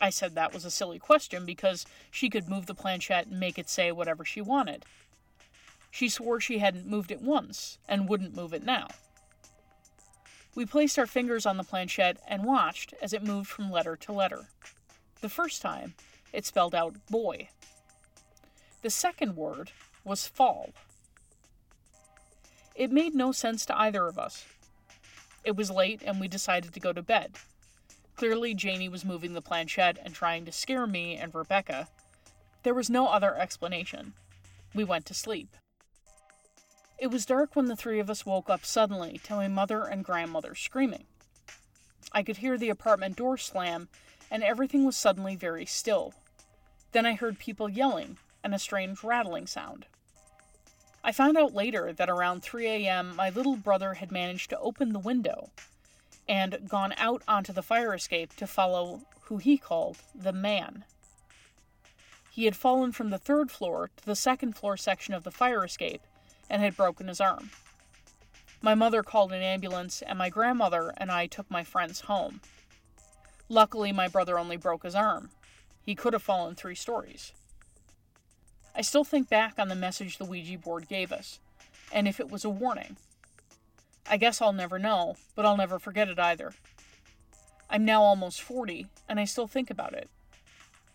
I 0.00 0.10
said 0.10 0.34
that 0.34 0.54
was 0.54 0.64
a 0.64 0.70
silly 0.70 0.98
question 0.98 1.44
because 1.44 1.84
she 2.10 2.30
could 2.30 2.48
move 2.48 2.66
the 2.66 2.74
planchette 2.74 3.26
and 3.26 3.40
make 3.40 3.58
it 3.58 3.68
say 3.68 3.92
whatever 3.92 4.24
she 4.24 4.40
wanted. 4.40 4.84
She 5.90 6.08
swore 6.08 6.40
she 6.40 6.58
hadn't 6.58 6.86
moved 6.86 7.10
it 7.10 7.20
once 7.20 7.78
and 7.88 8.08
wouldn't 8.08 8.36
move 8.36 8.54
it 8.54 8.64
now. 8.64 8.88
We 10.54 10.66
placed 10.66 10.98
our 10.98 11.06
fingers 11.06 11.46
on 11.46 11.56
the 11.56 11.64
planchette 11.64 12.18
and 12.26 12.44
watched 12.44 12.94
as 13.00 13.12
it 13.12 13.22
moved 13.22 13.48
from 13.48 13.70
letter 13.70 13.96
to 13.96 14.12
letter. 14.12 14.48
The 15.20 15.28
first 15.28 15.62
time, 15.62 15.94
it 16.32 16.46
spelled 16.46 16.74
out 16.74 17.06
boy. 17.10 17.48
The 18.82 18.90
second 18.90 19.36
word 19.36 19.72
was 20.04 20.26
fall. 20.26 20.72
It 22.78 22.92
made 22.92 23.12
no 23.12 23.32
sense 23.32 23.66
to 23.66 23.76
either 23.76 24.06
of 24.06 24.20
us. 24.20 24.46
It 25.42 25.56
was 25.56 25.68
late 25.68 26.00
and 26.06 26.20
we 26.20 26.28
decided 26.28 26.72
to 26.72 26.80
go 26.80 26.92
to 26.92 27.02
bed. 27.02 27.32
Clearly, 28.14 28.54
Janie 28.54 28.88
was 28.88 29.04
moving 29.04 29.34
the 29.34 29.42
planchette 29.42 29.98
and 30.04 30.14
trying 30.14 30.44
to 30.44 30.52
scare 30.52 30.86
me 30.86 31.16
and 31.16 31.34
Rebecca. 31.34 31.88
There 32.62 32.74
was 32.74 32.88
no 32.88 33.08
other 33.08 33.36
explanation. 33.36 34.12
We 34.76 34.84
went 34.84 35.06
to 35.06 35.14
sleep. 35.14 35.56
It 37.00 37.08
was 37.08 37.26
dark 37.26 37.56
when 37.56 37.66
the 37.66 37.74
three 37.74 37.98
of 37.98 38.08
us 38.08 38.24
woke 38.24 38.48
up 38.48 38.64
suddenly 38.64 39.20
to 39.24 39.34
my 39.34 39.48
mother 39.48 39.82
and 39.82 40.04
grandmother 40.04 40.54
screaming. 40.54 41.06
I 42.12 42.22
could 42.22 42.36
hear 42.36 42.56
the 42.56 42.70
apartment 42.70 43.16
door 43.16 43.38
slam, 43.38 43.88
and 44.30 44.44
everything 44.44 44.84
was 44.84 44.96
suddenly 44.96 45.34
very 45.34 45.66
still. 45.66 46.14
Then 46.92 47.06
I 47.06 47.14
heard 47.14 47.40
people 47.40 47.68
yelling 47.68 48.18
and 48.44 48.54
a 48.54 48.58
strange 48.60 49.02
rattling 49.02 49.48
sound. 49.48 49.86
I 51.04 51.12
found 51.12 51.38
out 51.38 51.54
later 51.54 51.92
that 51.92 52.10
around 52.10 52.42
3 52.42 52.66
a.m., 52.66 53.14
my 53.16 53.30
little 53.30 53.56
brother 53.56 53.94
had 53.94 54.12
managed 54.12 54.50
to 54.50 54.58
open 54.58 54.92
the 54.92 54.98
window 54.98 55.50
and 56.28 56.68
gone 56.68 56.92
out 56.98 57.22
onto 57.26 57.52
the 57.52 57.62
fire 57.62 57.94
escape 57.94 58.34
to 58.36 58.46
follow 58.46 59.02
who 59.22 59.38
he 59.38 59.56
called 59.56 59.98
the 60.14 60.32
man. 60.32 60.84
He 62.30 62.44
had 62.44 62.56
fallen 62.56 62.92
from 62.92 63.10
the 63.10 63.18
third 63.18 63.50
floor 63.50 63.90
to 63.96 64.06
the 64.06 64.16
second 64.16 64.56
floor 64.56 64.76
section 64.76 65.14
of 65.14 65.24
the 65.24 65.30
fire 65.30 65.64
escape 65.64 66.02
and 66.50 66.62
had 66.62 66.76
broken 66.76 67.08
his 67.08 67.20
arm. 67.20 67.50
My 68.60 68.74
mother 68.74 69.02
called 69.02 69.32
an 69.32 69.42
ambulance, 69.42 70.02
and 70.02 70.18
my 70.18 70.30
grandmother 70.30 70.92
and 70.96 71.12
I 71.12 71.26
took 71.26 71.50
my 71.50 71.62
friends 71.62 72.02
home. 72.02 72.40
Luckily, 73.48 73.92
my 73.92 74.08
brother 74.08 74.38
only 74.38 74.56
broke 74.56 74.82
his 74.82 74.94
arm. 74.94 75.30
He 75.80 75.94
could 75.94 76.12
have 76.12 76.22
fallen 76.22 76.54
three 76.54 76.74
stories. 76.74 77.32
I 78.78 78.82
still 78.82 79.02
think 79.02 79.28
back 79.28 79.58
on 79.58 79.66
the 79.66 79.74
message 79.74 80.18
the 80.18 80.24
Ouija 80.24 80.56
board 80.56 80.86
gave 80.86 81.10
us, 81.10 81.40
and 81.92 82.06
if 82.06 82.20
it 82.20 82.30
was 82.30 82.44
a 82.44 82.48
warning. 82.48 82.96
I 84.08 84.16
guess 84.18 84.40
I'll 84.40 84.52
never 84.52 84.78
know, 84.78 85.16
but 85.34 85.44
I'll 85.44 85.56
never 85.56 85.80
forget 85.80 86.08
it 86.08 86.20
either. 86.20 86.54
I'm 87.68 87.84
now 87.84 88.04
almost 88.04 88.40
40, 88.40 88.86
and 89.08 89.18
I 89.18 89.24
still 89.24 89.48
think 89.48 89.68
about 89.68 89.94
it. 89.94 90.08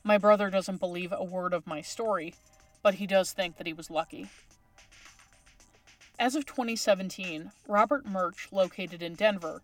My 0.02 0.18
brother 0.18 0.50
doesn't 0.50 0.80
believe 0.80 1.12
a 1.12 1.26
word 1.26 1.54
of 1.54 1.68
my 1.68 1.82
story, 1.82 2.36
but 2.82 2.96
he 2.96 3.06
does 3.06 3.34
think 3.34 3.58
that 3.58 3.68
he 3.68 3.74
was 3.74 3.92
lucky. 3.92 4.30
As 6.18 6.36
of 6.36 6.46
2017, 6.46 7.52
Robert 7.68 8.06
Murch, 8.06 8.48
located 8.50 9.04
in 9.04 9.16
Denver, 9.16 9.62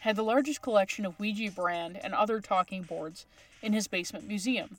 had 0.00 0.16
the 0.16 0.24
largest 0.24 0.60
collection 0.60 1.06
of 1.06 1.20
Ouija 1.20 1.52
brand 1.52 2.00
and 2.02 2.14
other 2.14 2.40
talking 2.40 2.82
boards 2.82 3.26
in 3.62 3.74
his 3.74 3.86
basement 3.86 4.26
museum, 4.26 4.78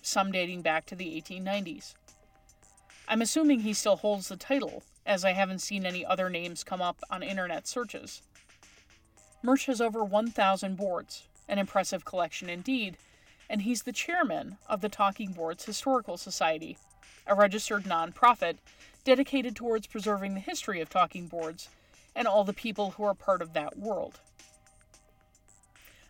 some 0.00 0.32
dating 0.32 0.62
back 0.62 0.86
to 0.86 0.94
the 0.94 1.20
1890s. 1.20 1.92
I'm 3.10 3.22
assuming 3.22 3.60
he 3.60 3.74
still 3.74 3.96
holds 3.96 4.28
the 4.28 4.36
title, 4.36 4.84
as 5.04 5.24
I 5.24 5.32
haven't 5.32 5.58
seen 5.58 5.84
any 5.84 6.06
other 6.06 6.30
names 6.30 6.62
come 6.62 6.80
up 6.80 7.00
on 7.10 7.24
internet 7.24 7.66
searches. 7.66 8.22
Murch 9.42 9.66
has 9.66 9.80
over 9.80 10.04
1,000 10.04 10.76
boards, 10.76 11.24
an 11.48 11.58
impressive 11.58 12.04
collection 12.04 12.48
indeed, 12.48 12.96
and 13.48 13.62
he's 13.62 13.82
the 13.82 13.90
chairman 13.90 14.58
of 14.68 14.80
the 14.80 14.88
Talking 14.88 15.32
Boards 15.32 15.64
Historical 15.64 16.18
Society, 16.18 16.78
a 17.26 17.34
registered 17.34 17.82
nonprofit 17.82 18.58
dedicated 19.02 19.56
towards 19.56 19.88
preserving 19.88 20.34
the 20.34 20.40
history 20.40 20.80
of 20.80 20.88
talking 20.88 21.26
boards 21.26 21.68
and 22.14 22.28
all 22.28 22.44
the 22.44 22.52
people 22.52 22.92
who 22.92 23.02
are 23.02 23.14
part 23.14 23.42
of 23.42 23.54
that 23.54 23.76
world. 23.76 24.20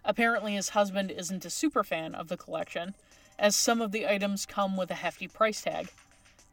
Apparently, 0.05 0.53
his 0.53 0.71
husband 0.71 1.11
isn't 1.11 1.47
a 1.47 1.51
super 1.51 1.83
fan 1.83 2.15
of 2.15 2.29
the 2.29 2.37
collection, 2.37 2.95
as 3.39 3.57
some 3.57 3.81
of 3.81 3.91
the 3.91 4.07
items 4.07 4.45
come 4.45 4.77
with 4.77 4.91
a 4.91 4.95
hefty 4.97 5.27
price 5.27 5.63
tag, 5.63 5.89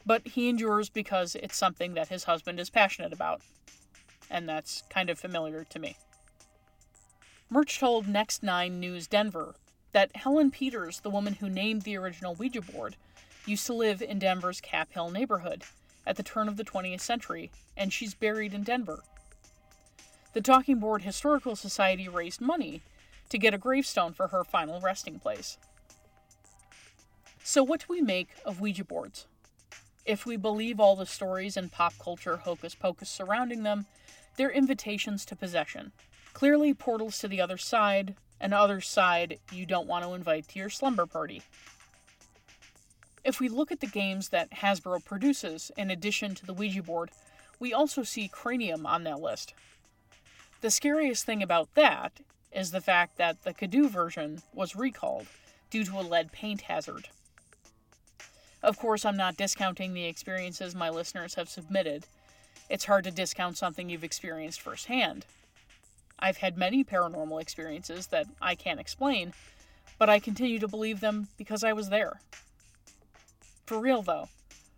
but 0.07 0.25
he 0.25 0.47
endures 0.47 0.89
because 0.89 1.35
it's 1.35 1.57
something 1.57 1.93
that 1.93 2.07
his 2.07 2.23
husband 2.23 2.61
is 2.61 2.69
passionate 2.69 3.11
about. 3.11 3.41
And 4.31 4.47
that's 4.47 4.83
kind 4.89 5.09
of 5.09 5.19
familiar 5.19 5.65
to 5.65 5.79
me. 5.79 5.97
Murch 7.49 7.77
told 7.77 8.07
Next 8.07 8.41
9 8.41 8.79
News 8.79 9.05
Denver 9.07 9.55
that 9.91 10.15
Helen 10.15 10.49
Peters, 10.49 11.01
the 11.01 11.09
woman 11.09 11.33
who 11.35 11.49
named 11.49 11.81
the 11.81 11.97
original 11.97 12.35
Ouija 12.35 12.61
board, 12.61 12.95
used 13.45 13.65
to 13.65 13.73
live 13.73 14.01
in 14.01 14.17
Denver's 14.17 14.61
Cap 14.61 14.93
Hill 14.93 15.11
neighborhood 15.11 15.63
at 16.05 16.15
the 16.15 16.23
turn 16.23 16.47
of 16.47 16.55
the 16.55 16.63
20th 16.63 17.01
century, 17.01 17.51
and 17.75 17.91
she's 17.91 18.13
buried 18.13 18.53
in 18.53 18.63
Denver. 18.63 19.03
The 20.33 20.41
Talking 20.41 20.79
Board 20.79 21.01
Historical 21.01 21.55
Society 21.55 22.07
raised 22.07 22.39
money 22.39 22.81
to 23.29 23.37
get 23.37 23.53
a 23.53 23.57
gravestone 23.57 24.13
for 24.13 24.27
her 24.27 24.45
final 24.45 24.79
resting 24.79 25.19
place. 25.19 25.57
So, 27.43 27.61
what 27.63 27.81
do 27.81 27.85
we 27.89 28.01
make 28.01 28.29
of 28.45 28.61
Ouija 28.61 28.85
boards? 28.85 29.25
If 30.07 30.25
we 30.25 30.37
believe 30.37 30.79
all 30.79 30.95
the 30.95 31.05
stories 31.05 31.57
and 31.57 31.69
pop 31.69 31.93
culture 31.99 32.37
hocus 32.37 32.73
pocus 32.73 33.09
surrounding 33.09 33.63
them, 33.63 33.87
they're 34.37 34.49
invitations 34.49 35.25
to 35.25 35.35
possession. 35.35 35.91
Clearly, 36.31 36.73
portals 36.73 37.19
to 37.19 37.27
the 37.27 37.41
other 37.41 37.57
side, 37.57 38.15
an 38.39 38.53
other 38.53 38.79
side 38.79 39.37
you 39.51 39.65
don't 39.65 39.85
want 39.85 40.05
to 40.05 40.13
invite 40.13 40.47
to 40.47 40.59
your 40.59 40.69
slumber 40.69 41.05
party. 41.05 41.41
If 43.25 43.41
we 43.41 43.49
look 43.49 43.69
at 43.69 43.81
the 43.81 43.87
games 43.87 44.29
that 44.29 44.51
Hasbro 44.51 45.03
produces, 45.03 45.71
in 45.75 45.91
addition 45.91 46.35
to 46.35 46.45
the 46.45 46.53
Ouija 46.53 46.83
board, 46.83 47.11
we 47.59 47.73
also 47.73 48.03
see 48.03 48.29
Cranium 48.29 48.85
on 48.85 49.03
that 49.03 49.19
list. 49.19 49.53
The 50.61 50.71
scariest 50.71 51.25
thing 51.25 51.43
about 51.43 51.73
that 51.75 52.21
is 52.53 52.71
the 52.71 52.79
fact 52.79 53.17
that 53.17 53.43
the 53.43 53.53
Cadoo 53.53 53.89
version 53.89 54.41
was 54.53 54.73
recalled 54.73 55.27
due 55.69 55.83
to 55.83 55.99
a 55.99 56.01
lead 56.01 56.31
paint 56.31 56.61
hazard. 56.61 57.09
Of 58.63 58.79
course, 58.79 59.05
I'm 59.05 59.17
not 59.17 59.37
discounting 59.37 59.93
the 59.93 60.05
experiences 60.05 60.75
my 60.75 60.89
listeners 60.89 61.35
have 61.35 61.49
submitted. 61.49 62.05
It's 62.69 62.85
hard 62.85 63.03
to 63.05 63.11
discount 63.11 63.57
something 63.57 63.89
you've 63.89 64.03
experienced 64.03 64.61
firsthand. 64.61 65.25
I've 66.19 66.37
had 66.37 66.57
many 66.57 66.83
paranormal 66.83 67.41
experiences 67.41 68.07
that 68.07 68.25
I 68.41 68.55
can't 68.55 68.79
explain, 68.79 69.33
but 69.99 70.09
I 70.09 70.19
continue 70.19 70.59
to 70.59 70.67
believe 70.67 70.99
them 70.99 71.27
because 71.37 71.63
I 71.63 71.73
was 71.73 71.89
there. 71.89 72.19
For 73.65 73.79
real, 73.79 74.01
though, 74.01 74.29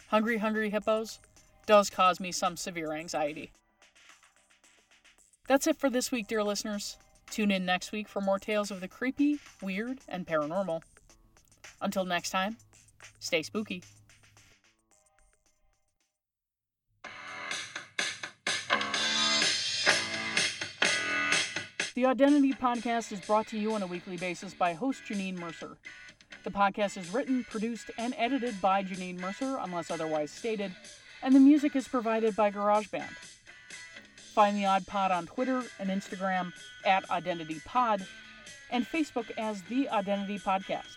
Hungry 0.09 0.37
Hungry 0.37 0.69
Hippos 0.69 1.19
does 1.65 1.89
cause 1.89 2.19
me 2.19 2.31
some 2.31 2.57
severe 2.57 2.93
anxiety. 2.93 3.51
That's 5.47 5.67
it 5.67 5.77
for 5.77 5.89
this 5.89 6.11
week, 6.11 6.27
dear 6.27 6.43
listeners. 6.43 6.97
Tune 7.31 7.51
in 7.51 7.65
next 7.65 7.91
week 7.91 8.07
for 8.07 8.21
more 8.21 8.39
tales 8.39 8.71
of 8.71 8.81
the 8.81 8.87
creepy, 8.87 9.39
weird, 9.61 9.99
and 10.07 10.27
paranormal. 10.27 10.81
Until 11.81 12.05
next 12.05 12.31
time, 12.31 12.57
stay 13.19 13.43
spooky. 13.43 13.83
The 21.95 22.05
ODDentity 22.05 22.57
Podcast 22.57 23.11
is 23.11 23.19
brought 23.19 23.47
to 23.47 23.57
you 23.57 23.73
on 23.73 23.81
a 23.81 23.87
weekly 23.87 24.15
basis 24.15 24.53
by 24.53 24.71
host 24.71 25.01
Janine 25.05 25.37
Mercer. 25.37 25.75
The 26.45 26.49
podcast 26.49 26.97
is 26.97 27.13
written, 27.13 27.43
produced, 27.49 27.91
and 27.97 28.15
edited 28.17 28.61
by 28.61 28.83
Janine 28.85 29.19
Mercer, 29.19 29.57
unless 29.59 29.91
otherwise 29.91 30.31
stated, 30.31 30.71
and 31.21 31.35
the 31.35 31.41
music 31.41 31.75
is 31.75 31.89
provided 31.89 32.37
by 32.37 32.51
GarageBand. 32.51 33.11
Find 34.33 34.55
the 34.55 34.65
Odd 34.65 34.87
Pod 34.87 35.11
on 35.11 35.25
Twitter 35.25 35.63
and 35.77 35.89
Instagram 35.89 36.53
at 36.85 37.05
ODDentity 37.09 37.65
Pod, 37.65 38.07
and 38.71 38.87
Facebook 38.87 39.29
as 39.37 39.61
The 39.63 39.89
ODDentity 39.91 40.41
Podcast. 40.41 40.95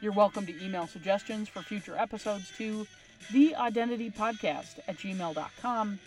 You're 0.00 0.12
welcome 0.12 0.46
to 0.46 0.64
email 0.64 0.86
suggestions 0.86 1.48
for 1.48 1.62
future 1.62 1.96
episodes 1.96 2.52
to 2.58 2.86
theoddentitypodcast 3.32 4.78
at 4.86 4.98
gmail.com. 4.98 5.98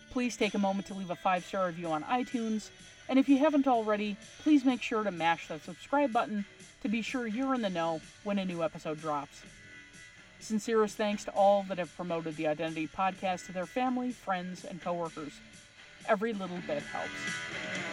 please 0.09 0.36
take 0.36 0.53
a 0.53 0.59
moment 0.59 0.88
to 0.88 0.93
leave 0.93 1.11
a 1.11 1.15
five 1.15 1.45
star 1.45 1.67
review 1.67 1.88
on 1.88 2.03
iTunes. 2.03 2.69
And 3.07 3.17
if 3.17 3.27
you 3.27 3.38
haven't 3.38 3.67
already, 3.67 4.17
please 4.43 4.65
make 4.65 4.82
sure 4.82 5.03
to 5.03 5.11
mash 5.11 5.47
that 5.47 5.63
subscribe 5.63 6.13
button 6.13 6.45
to 6.82 6.89
be 6.89 7.01
sure 7.01 7.27
you're 7.27 7.55
in 7.55 7.61
the 7.61 7.69
know 7.69 8.01
when 8.23 8.39
a 8.39 8.45
new 8.45 8.63
episode 8.63 8.99
drops. 8.99 9.43
Sincerest 10.40 10.96
thanks 10.96 11.26
to 11.26 11.32
all 11.32 11.64
that 11.68 11.78
have 11.78 11.96
promoted 11.96 12.36
the 12.36 12.46
ODDentity 12.46 12.90
Podcast 12.90 13.46
to 13.48 13.52
their 13.52 13.66
family, 13.66 14.12
friends, 14.12 14.64
and 14.66 14.82
coworkers. 14.82 15.34
Every 16.08 16.34
little 16.34 16.60
bit 16.66 16.82
helps. 16.84 17.89